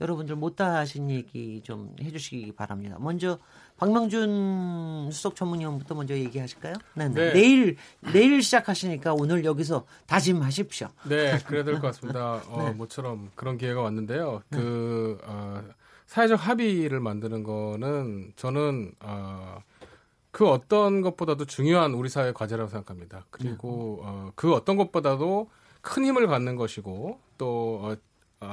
여러분들 0.00 0.36
못다 0.36 0.76
하신 0.76 1.10
얘기 1.10 1.60
좀 1.62 1.94
해주시기 2.00 2.52
바랍니다. 2.52 2.96
먼저 3.00 3.38
박명준 3.78 5.10
수석 5.12 5.34
전문위원부터 5.36 5.94
먼저 5.94 6.14
얘기하실까요? 6.14 6.74
네, 6.94 7.08
네. 7.08 7.14
네. 7.14 7.32
내일 7.32 7.76
내일 8.12 8.42
시작하시니까 8.42 9.14
오늘 9.14 9.44
여기서 9.44 9.86
다짐하십시오. 10.06 10.88
네, 11.08 11.38
그래야 11.46 11.64
될 11.64 11.74
것 11.80 11.88
같습니다. 11.88 12.42
어, 12.48 12.72
모처럼 12.76 13.30
그런 13.34 13.58
기회가 13.58 13.80
왔는데요. 13.82 14.42
그 14.50 15.18
어, 15.24 15.62
사회적 16.06 16.46
합의를 16.46 17.00
만드는 17.00 17.42
거는 17.42 18.32
저는 18.36 18.92
어, 19.00 19.58
그 20.30 20.48
어떤 20.48 21.00
것보다도 21.02 21.44
중요한 21.46 21.94
우리 21.94 22.08
사회 22.08 22.32
과제라고 22.32 22.70
생각합니다. 22.70 23.24
그리고 23.30 24.00
어, 24.02 24.30
그 24.36 24.54
어떤 24.54 24.76
것보다도 24.76 25.50
큰 25.80 26.04
힘을 26.04 26.26
갖는 26.26 26.56
것이고 26.56 27.18
또 27.38 27.80
어, 27.82 27.92
어, 27.92 27.96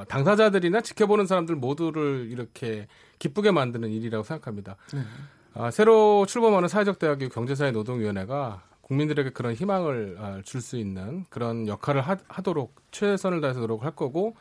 당사자들이나 0.08 0.82
지켜보는 0.82 1.28
사람들 1.28 1.56
모두를 1.56 2.28
이렇게 2.32 2.88
기쁘게 3.20 3.52
만드는 3.52 3.90
일이라고 3.92 4.24
생각합니다. 4.24 4.78
아, 5.54 5.72
새로 5.72 6.26
출범하는 6.26 6.68
사회적 6.68 7.00
대학교 7.00 7.30
경제사회 7.30 7.72
노동위원회가 7.72 8.64
국민들에게 8.82 9.32
그런 9.32 9.54
희망을 9.54 10.18
아, 10.20 10.42
줄수 10.44 10.78
있는 10.78 11.26
그런 11.30 11.68
역할을 11.68 12.02
하, 12.02 12.18
하도록 12.28 12.74
최선을 12.92 13.42
다해서 13.42 13.62
노력할 13.62 13.92
거고 13.96 14.36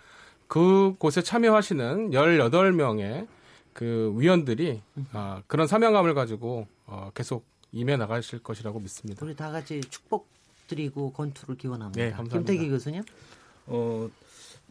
그곳에 0.49 1.23
참여하시는 1.23 2.11
18명의 2.11 3.27
그 3.73 4.13
위원들이 4.17 4.83
아, 5.13 5.43
그런 5.47 5.67
사명감을 5.67 6.15
가지고 6.15 6.67
어, 6.87 7.11
계속 7.15 7.45
임해 7.73 7.97
나가실 7.97 8.43
것이라고 8.43 8.81
믿습니다. 8.81 9.25
우리 9.25 9.35
다 9.35 9.51
같이 9.51 9.81
축복 9.83 10.29
드리고 10.69 11.13
건투를 11.13 11.57
기원합니다. 11.57 12.01
네, 12.01 12.11
감사합니다. 12.11 12.53
김태기 12.53 12.71
교수님. 12.71 13.03
어, 13.67 14.09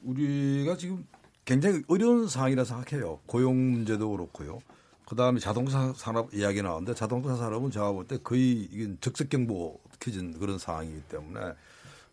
우리가 0.03 0.77
지금 0.77 1.05
굉장히 1.45 1.81
어려운 1.87 2.27
상황이라 2.27 2.63
생각해요. 2.63 3.19
고용 3.25 3.71
문제도 3.71 4.09
그렇고요. 4.09 4.59
그 5.05 5.15
다음에 5.15 5.39
자동차 5.39 5.93
산업 5.95 6.33
이야기 6.33 6.61
나왔는데 6.61 6.93
자동차 6.93 7.35
산업은 7.35 7.71
제가 7.71 7.91
볼 7.91 8.05
때 8.07 8.17
거의 8.23 8.61
이게 8.71 8.95
적색 9.01 9.29
경보 9.29 9.79
켜진 9.99 10.39
그런 10.39 10.57
상황이기 10.57 11.01
때문에 11.09 11.39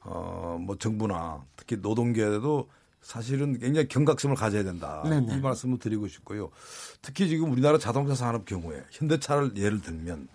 어, 0.03 0.59
뭐 0.61 0.77
정부나 0.77 1.45
특히 1.57 1.77
노동계도 1.77 2.69
사실은 3.03 3.59
굉장히 3.59 3.89
경각심을 3.89 4.37
가져야 4.37 4.63
된다. 4.63 5.03
네네. 5.09 5.37
이 5.37 5.41
말씀을 5.41 5.79
드리고 5.79 6.09
싶고요. 6.09 6.51
특히 7.01 7.29
지금 7.29 7.51
우리나라 7.51 7.79
자동차 7.79 8.15
산업 8.15 8.45
경우에 8.45 8.83
현대차를 8.91 9.57
예를 9.57 9.81
들면 9.81 10.29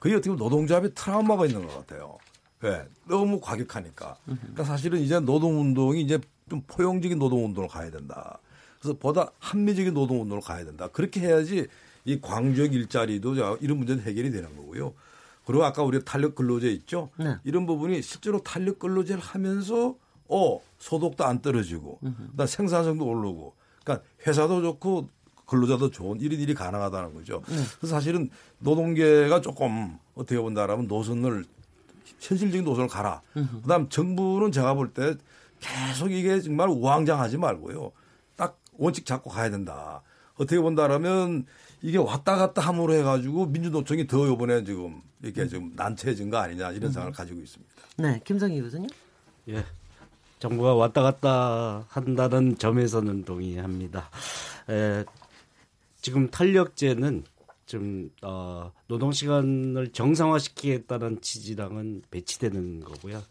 거의 0.00 0.14
어떻게 0.14 0.30
보면 0.30 0.38
노동조합의 0.38 0.92
트라우마가 0.94 1.46
있는 1.46 1.66
것 1.66 1.74
같아요. 1.78 2.18
왜? 2.60 2.86
너무 3.06 3.40
과격하니까. 3.40 4.16
그러니까 4.24 4.64
사실은 4.64 5.00
이제 5.00 5.18
노동운동이 5.20 6.02
이제 6.02 6.18
좀 6.50 6.62
포용적인 6.66 7.18
노동운동을 7.18 7.68
가야 7.68 7.90
된다. 7.90 8.38
그래서 8.80 8.96
보다 8.98 9.30
합리적인 9.38 9.94
노동운동을 9.94 10.42
가야 10.42 10.64
된다. 10.64 10.88
그렇게 10.88 11.20
해야지 11.20 11.66
이 12.04 12.20
광주역 12.20 12.74
일자리도 12.74 13.34
자- 13.34 13.56
이런 13.60 13.78
문제는 13.78 14.02
해결이 14.02 14.30
되는 14.30 14.54
거고요. 14.56 14.92
그리고 15.46 15.64
아까 15.64 15.82
우리 15.82 16.02
탄력 16.04 16.34
근로제 16.34 16.68
있죠? 16.72 17.10
네. 17.18 17.36
이런 17.44 17.66
부분이 17.66 18.02
실제로 18.02 18.42
탄력 18.42 18.78
근로제를 18.78 19.22
하면서 19.22 19.94
어, 20.28 20.60
소득도 20.78 21.24
안 21.24 21.40
떨어지고 21.40 21.98
그다음 22.30 22.46
생산성도 22.46 23.04
오르고 23.06 23.54
그러니까 23.82 24.06
회사도 24.26 24.62
좋고 24.62 25.08
근로자도 25.46 25.90
좋은 25.90 26.20
이런 26.20 26.40
일이 26.40 26.54
가능하다는 26.54 27.14
거죠. 27.14 27.42
그래서 27.46 27.86
사실은 27.86 28.30
노동계가 28.58 29.42
조금 29.42 29.98
어떻게 30.14 30.40
본다라면 30.40 30.88
노선을 30.88 31.44
현실적인 32.20 32.64
노선을 32.64 32.88
가라. 32.88 33.20
그다음 33.62 33.88
정부는 33.90 34.50
제가 34.52 34.74
볼 34.74 34.92
때 34.94 35.14
계속 35.60 36.10
이게 36.12 36.40
정말 36.40 36.68
우왕장하지 36.68 37.38
말고요. 37.38 37.92
딱 38.36 38.58
원칙 38.76 39.06
잡고 39.06 39.30
가야 39.30 39.50
된다. 39.50 40.02
어떻게 40.34 40.60
본다라면 40.60 41.46
이게 41.82 41.98
왔다 41.98 42.36
갔다 42.36 42.62
함으로 42.62 42.94
해가지고 42.94 43.46
민주노총이 43.46 44.06
더 44.06 44.26
이번에 44.26 44.64
지금 44.64 45.02
이렇게 45.22 45.46
좀 45.48 45.72
난처해진 45.76 46.30
거 46.30 46.38
아니냐 46.38 46.72
이런 46.72 46.90
생각을 46.92 47.12
가지고 47.12 47.40
있습니다. 47.40 47.72
네, 47.98 48.20
김성희 48.24 48.60
교수님. 48.60 48.88
예. 49.48 49.64
정부가 50.38 50.74
왔다 50.74 51.02
갔다 51.02 51.86
한다는 51.88 52.58
점에서는 52.58 53.24
동의합니다. 53.24 54.10
에, 54.68 55.04
지금 56.00 56.30
탄력제는 56.30 57.24
좀 57.66 58.10
어, 58.22 58.72
노동 58.88 59.12
시간을 59.12 59.92
정상화시키겠다는 59.92 61.20
취지랑은 61.22 62.02
배치되는 62.10 62.80
거고요. 62.80 63.22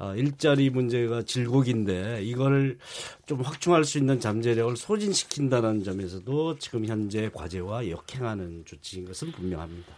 어, 0.00 0.14
일자리 0.14 0.70
문제가 0.70 1.22
질곡인데 1.22 2.22
이걸 2.22 2.78
좀 3.26 3.42
확충할 3.42 3.84
수 3.84 3.98
있는 3.98 4.18
잠재력을 4.18 4.74
소진시킨다는 4.74 5.84
점에서도 5.84 6.58
지금 6.58 6.86
현재 6.86 7.28
과제와 7.28 7.90
역행하는 7.90 8.64
조치인 8.64 9.04
것은 9.04 9.30
분명합니다. 9.32 9.92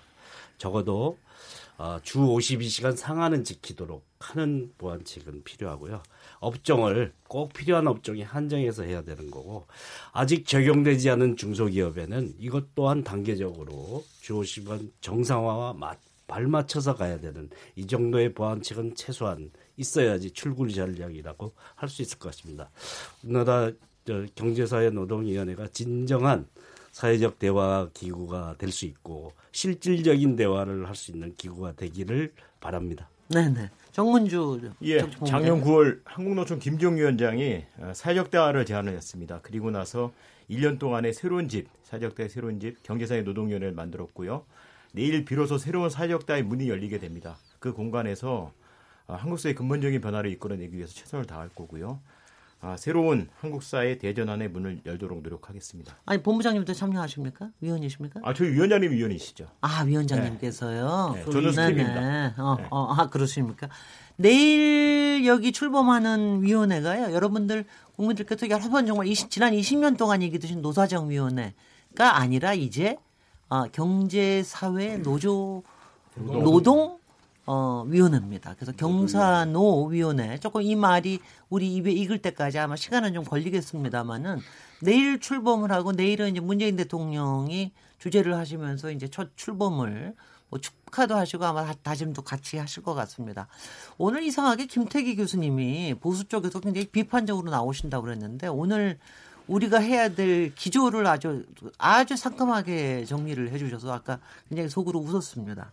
적어도 0.59 1.19
어, 1.79 1.99
주 2.03 2.19
52시간 2.19 2.97
상한은 2.97 3.45
지키도록 3.45 4.05
하는 4.19 4.73
보완책은 4.77 5.45
필요하고요. 5.45 6.03
업종을 6.41 7.13
꼭 7.29 7.53
필요한 7.53 7.87
업종에 7.87 8.25
한정해서 8.25 8.83
해야 8.83 9.03
되는 9.03 9.31
거고 9.31 9.67
아직 10.11 10.49
적용되지 10.49 11.11
않은 11.11 11.37
중소기업에는 11.37 12.35
이것 12.41 12.75
또한 12.75 13.05
단계적으로 13.05 14.05
주 14.21 14.35
50시간 14.35 14.91
정상화와 15.01 15.75
맞, 15.75 16.01
발맞춰서 16.27 16.97
가야 16.97 17.21
되는 17.21 17.51
이 17.77 17.87
정도의 17.87 18.35
보완책은 18.35 18.97
최소한 18.97 19.53
있어야지 19.77 20.31
출굴 20.33 20.71
전략이라고 20.71 21.53
할 21.75 21.89
수 21.89 22.03
있을 22.03 22.19
것 22.19 22.31
같습니다. 22.31 22.71
우리나라 23.23 23.71
저 24.05 24.25
경제사회 24.35 24.91
노동위원회가 24.91 25.69
진정한 25.69 26.47
사회적 26.91 27.39
대화 27.39 27.89
기구가 27.95 28.57
될 28.59 28.71
수 28.71 28.85
있고 28.87 29.33
실질적인 29.53 30.37
대화를 30.37 30.87
할 30.89 30.95
수 30.95 31.11
있는 31.13 31.35
기구가 31.37 31.73
되기를 31.73 32.33
바랍니다. 32.61 33.09
네, 33.29 33.49
네. 33.49 33.71
정문주 33.93 34.73
예. 34.83 35.01
작년 35.27 35.63
9월 35.63 36.01
한국노총 36.05 36.59
김종 36.59 36.97
위원장이 36.97 37.65
어, 37.79 37.93
사회적 37.95 38.31
대화를 38.31 38.65
제안을 38.67 38.95
했습니다. 38.95 39.41
그리고 39.43 39.71
나서 39.71 40.13
1년 40.51 40.79
동안의 40.79 41.13
새로운 41.15 41.49
집, 41.49 41.69
사회적 41.85 42.15
대화 42.15 42.29
새로운 42.29 42.59
집, 42.61 42.83
경제사회 42.83 43.23
노동위원회를 43.23 43.75
만들었고요. 43.75 44.45
내일 44.93 45.25
비로소 45.25 45.57
새로운 45.59 45.89
사회적 45.89 46.27
대화의 46.27 46.43
문이 46.43 46.69
열리게 46.69 46.99
됩니다. 46.99 47.37
그 47.59 47.73
공간에서 47.73 48.29
어, 48.43 48.53
한국 49.07 49.39
사회 49.39 49.55
근본적인 49.55 50.01
변화를 50.01 50.31
이끌어내기 50.31 50.77
위해서 50.77 50.93
최선을 50.95 51.27
다할 51.27 51.49
거고요. 51.51 52.01
아, 52.65 52.77
새로운 52.77 53.29
한국 53.41 53.65
사회 53.65 53.99
대전환의 53.99 54.49
문을 54.51 54.83
열도록 54.87 55.23
노력하겠습니다. 55.23 55.97
아니 56.07 56.23
본부장님도 56.23 56.73
참여하십니까? 56.75 57.51
위원이십니까? 57.61 58.21
아, 58.23 58.33
저희 58.33 58.51
위원장님 58.53 58.93
위원이시죠? 58.93 59.49
아 59.61 59.83
위원장님께서요. 59.83 61.13
네, 61.17 61.25
그- 61.25 61.33
저는. 61.33 61.53
스팀입니다. 61.53 62.35
어, 62.39 62.57
네. 62.59 62.67
어, 62.71 62.93
아 62.97 63.09
그러십니까? 63.11 63.69
내일 64.17 65.27
여기 65.27 65.51
출범하는 65.51 66.43
위원회가요. 66.43 67.13
여러분들 67.13 67.65
국민들께서 67.97 68.49
여러 68.49 68.69
번 68.71 68.87
정말 68.87 69.07
20, 69.09 69.29
지난 69.31 69.53
20년 69.53 69.99
동안 69.99 70.23
얘기 70.23 70.39
드신 70.39 70.63
노사정 70.63 71.11
위원회가 71.11 72.17
아니라 72.19 72.55
이제 72.55 72.97
어, 73.49 73.65
경제 73.73 74.43
사회 74.45 74.97
노조 74.99 75.65
노동 76.15 76.99
어, 77.45 77.85
위원회입니다. 77.89 78.55
그래서 78.55 78.73
경사노 78.73 79.87
위원회 79.87 80.39
조금 80.39 80.63
이 80.63 80.77
말이 80.77 81.19
우리 81.51 81.75
입에 81.75 81.91
익을 81.91 82.19
때까지 82.19 82.59
아마 82.59 82.77
시간은 82.77 83.15
좀 83.15 83.25
걸리겠습니다만은 83.25 84.39
내일 84.81 85.19
출범을 85.19 85.73
하고 85.73 85.93
내일은 85.93 86.31
이제 86.31 86.41
문재인 86.41 86.77
대통령이 86.77 87.73
주재를 87.99 88.37
하시면서 88.37 88.91
이제 88.91 89.09
첫 89.09 89.31
출범을 89.37 90.15
뭐 90.51 90.61
축하도 90.61 91.17
하시고 91.17 91.45
아마 91.45 91.65
다- 91.65 91.75
다짐도 91.83 92.23
같이 92.23 92.59
하실 92.59 92.83
것 92.83 92.95
같습니다. 92.95 93.49
오늘 93.99 94.23
이상하게 94.23 94.67
김태기 94.67 95.17
교수님이 95.17 95.95
보수 96.01 96.25
쪽에서 96.29 96.61
굉장히 96.61 96.87
비판적으로 96.89 97.51
나오신다고 97.51 98.05
그랬는데 98.05 98.47
오늘 98.49 98.99
우리가 99.47 99.79
해야 99.79 100.09
될 100.09 100.55
기조를 100.55 101.07
아주 101.07 101.45
아주 101.79 102.17
상큼하게 102.17 103.05
정리를 103.05 103.51
해주셔서 103.51 103.93
아까 103.93 104.19
굉장히 104.49 104.69
속으로 104.69 105.01
웃었습니다. 105.01 105.73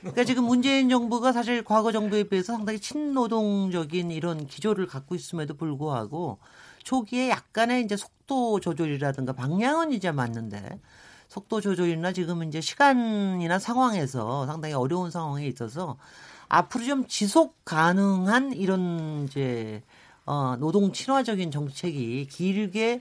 그러니까 0.00 0.24
지금 0.24 0.44
문재인 0.44 0.88
정부가 0.88 1.32
사실 1.32 1.64
과거 1.64 1.92
정부에 1.92 2.24
비해서 2.24 2.52
상당히 2.52 2.78
친노동적인 2.78 4.10
이런 4.10 4.46
기조를 4.46 4.86
갖고 4.86 5.14
있음에도 5.14 5.54
불구하고 5.54 6.38
초기에 6.84 7.30
약간의 7.30 7.84
이제 7.84 7.96
속도 7.96 8.60
조절이라든가 8.60 9.32
방향은 9.32 9.92
이제 9.92 10.10
맞는데 10.10 10.80
속도 11.28 11.60
조절이나 11.60 12.12
지금 12.12 12.42
이제 12.44 12.60
시간이나 12.60 13.58
상황에서 13.58 14.46
상당히 14.46 14.74
어려운 14.74 15.10
상황에 15.10 15.46
있어서 15.46 15.98
앞으로 16.48 16.84
좀 16.84 17.06
지속 17.06 17.56
가능한 17.64 18.54
이런 18.54 19.24
이제 19.24 19.82
어, 20.28 20.56
노동 20.56 20.92
친화적인 20.92 21.50
정책이 21.50 22.26
길게 22.26 23.00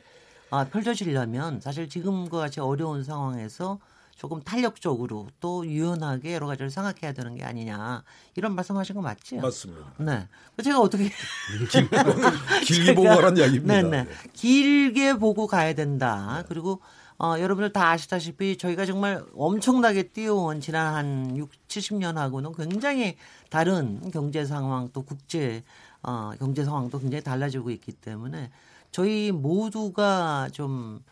어, 0.49 0.63
펼쳐지려면 0.69 1.59
사실 1.59 1.89
지금과 1.89 2.39
같이 2.39 2.61
어려운 2.61 3.03
상황에서 3.03 3.79
조금 4.15 4.41
탄력적으로 4.41 5.27
또 5.41 5.67
유연하게 5.67 6.35
여러 6.35 6.47
가지를 6.47 6.71
생각해야 6.71 7.11
되는 7.11 7.35
게 7.35 7.43
아니냐 7.43 8.03
이런 8.35 8.55
말씀하신 8.55 8.95
거 8.95 9.01
맞죠? 9.01 9.35
맞습니다. 9.41 9.93
네. 9.99 10.27
제가 10.63 10.79
어떻게 10.79 11.11
길게 12.65 12.95
보고 12.95 13.09
가란 13.09 13.35
이야기입니다. 13.35 13.81
네네. 13.81 14.07
길게 14.31 15.15
보고 15.15 15.47
가야 15.47 15.73
된다. 15.73 16.45
그리고 16.47 16.79
어, 17.19 17.35
여러분들 17.39 17.73
다 17.73 17.89
아시다시피 17.89 18.57
저희가 18.57 18.85
정말 18.85 19.23
엄청나게 19.35 20.09
뛰어온 20.09 20.61
지난 20.61 20.93
한 20.93 21.35
6, 21.35 21.49
70년하고는 21.67 22.55
굉장히 22.55 23.17
다른 23.49 24.11
경제 24.11 24.45
상황 24.45 24.89
또 24.93 25.01
국제 25.03 25.63
어, 26.07 26.31
경제 26.39 26.63
상황도 26.63 26.99
굉장히 26.99 27.21
달라지고 27.21 27.69
있기 27.69 27.91
때문에 27.91 28.49
저희 28.91 29.31
모두가 29.33 30.47
좀 30.53 31.03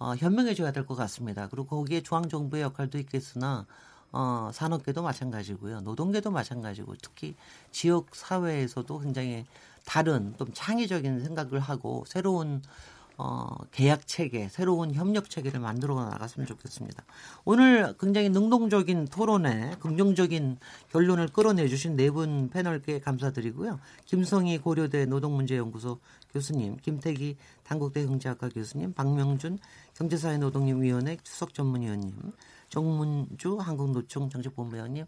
어, 0.00 0.14
현명해져야 0.16 0.72
될 0.72 0.84
것 0.86 0.96
같습니다. 0.96 1.46
그리고 1.48 1.66
거기에 1.66 2.00
중앙정부의 2.02 2.64
역할도 2.64 2.98
있겠으나 2.98 3.66
어, 4.10 4.50
산업계도 4.52 5.02
마찬가지고요. 5.02 5.82
노동계도 5.82 6.32
마찬가지고 6.32 6.96
특히 7.00 7.36
지역 7.70 8.16
사회에서도 8.16 8.98
굉장히 8.98 9.46
다른 9.84 10.34
좀 10.36 10.48
창의적인 10.52 11.22
생각을 11.22 11.60
하고 11.60 12.02
새로운 12.08 12.60
어, 13.22 13.54
계약 13.70 14.06
체계, 14.06 14.48
새로운 14.48 14.94
협력 14.94 15.28
체계를 15.28 15.60
만들어 15.60 15.94
나갔으면 16.08 16.46
좋겠습니다. 16.46 17.04
오늘 17.44 17.94
굉장히 18.00 18.30
능동적인 18.30 19.08
토론에 19.08 19.72
긍정적인 19.78 20.56
결론을 20.90 21.28
끌어내 21.28 21.68
주신 21.68 21.96
네 21.96 22.08
분 22.10 22.48
패널께 22.48 23.00
감사드리고요. 23.00 23.78
김성희 24.06 24.56
고려대 24.58 25.04
노동문제연구소 25.04 25.98
교수님, 26.32 26.78
김태기 26.78 27.36
단국대 27.62 28.06
경제학과 28.06 28.48
교수님, 28.48 28.94
박명준 28.94 29.58
경제사회노동위원회 29.98 31.18
수석 31.22 31.52
전문위원님, 31.52 32.32
정문주 32.70 33.58
한국노총 33.58 34.30
정책본부장님 34.30 35.04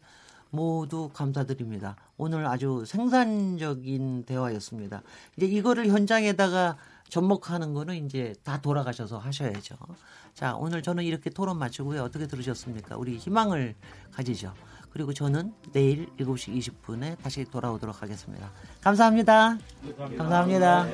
모두 0.50 1.08
감사드립니다. 1.14 1.96
오늘 2.18 2.46
아주 2.46 2.84
생산적인 2.86 4.24
대화였습니다. 4.24 5.02
이제 5.38 5.46
이거를 5.46 5.86
현장에다가 5.88 6.76
접목하는 7.12 7.74
거는 7.74 8.06
이제 8.06 8.32
다 8.42 8.58
돌아가셔서 8.58 9.18
하셔야죠. 9.18 9.76
자, 10.32 10.56
오늘 10.56 10.80
저는 10.82 11.04
이렇게 11.04 11.28
토론 11.28 11.58
마치고요. 11.58 12.02
어떻게 12.02 12.26
들으셨습니까? 12.26 12.96
우리 12.96 13.18
희망을 13.18 13.74
가지죠. 14.12 14.54
그리고 14.88 15.12
저는 15.12 15.52
내일 15.72 16.06
7시 16.16 16.56
20분에 16.56 17.18
다시 17.22 17.44
돌아오도록 17.44 18.00
하겠습니다. 18.00 18.50
감사합니다. 18.80 19.58
감사합니다. 20.16 20.88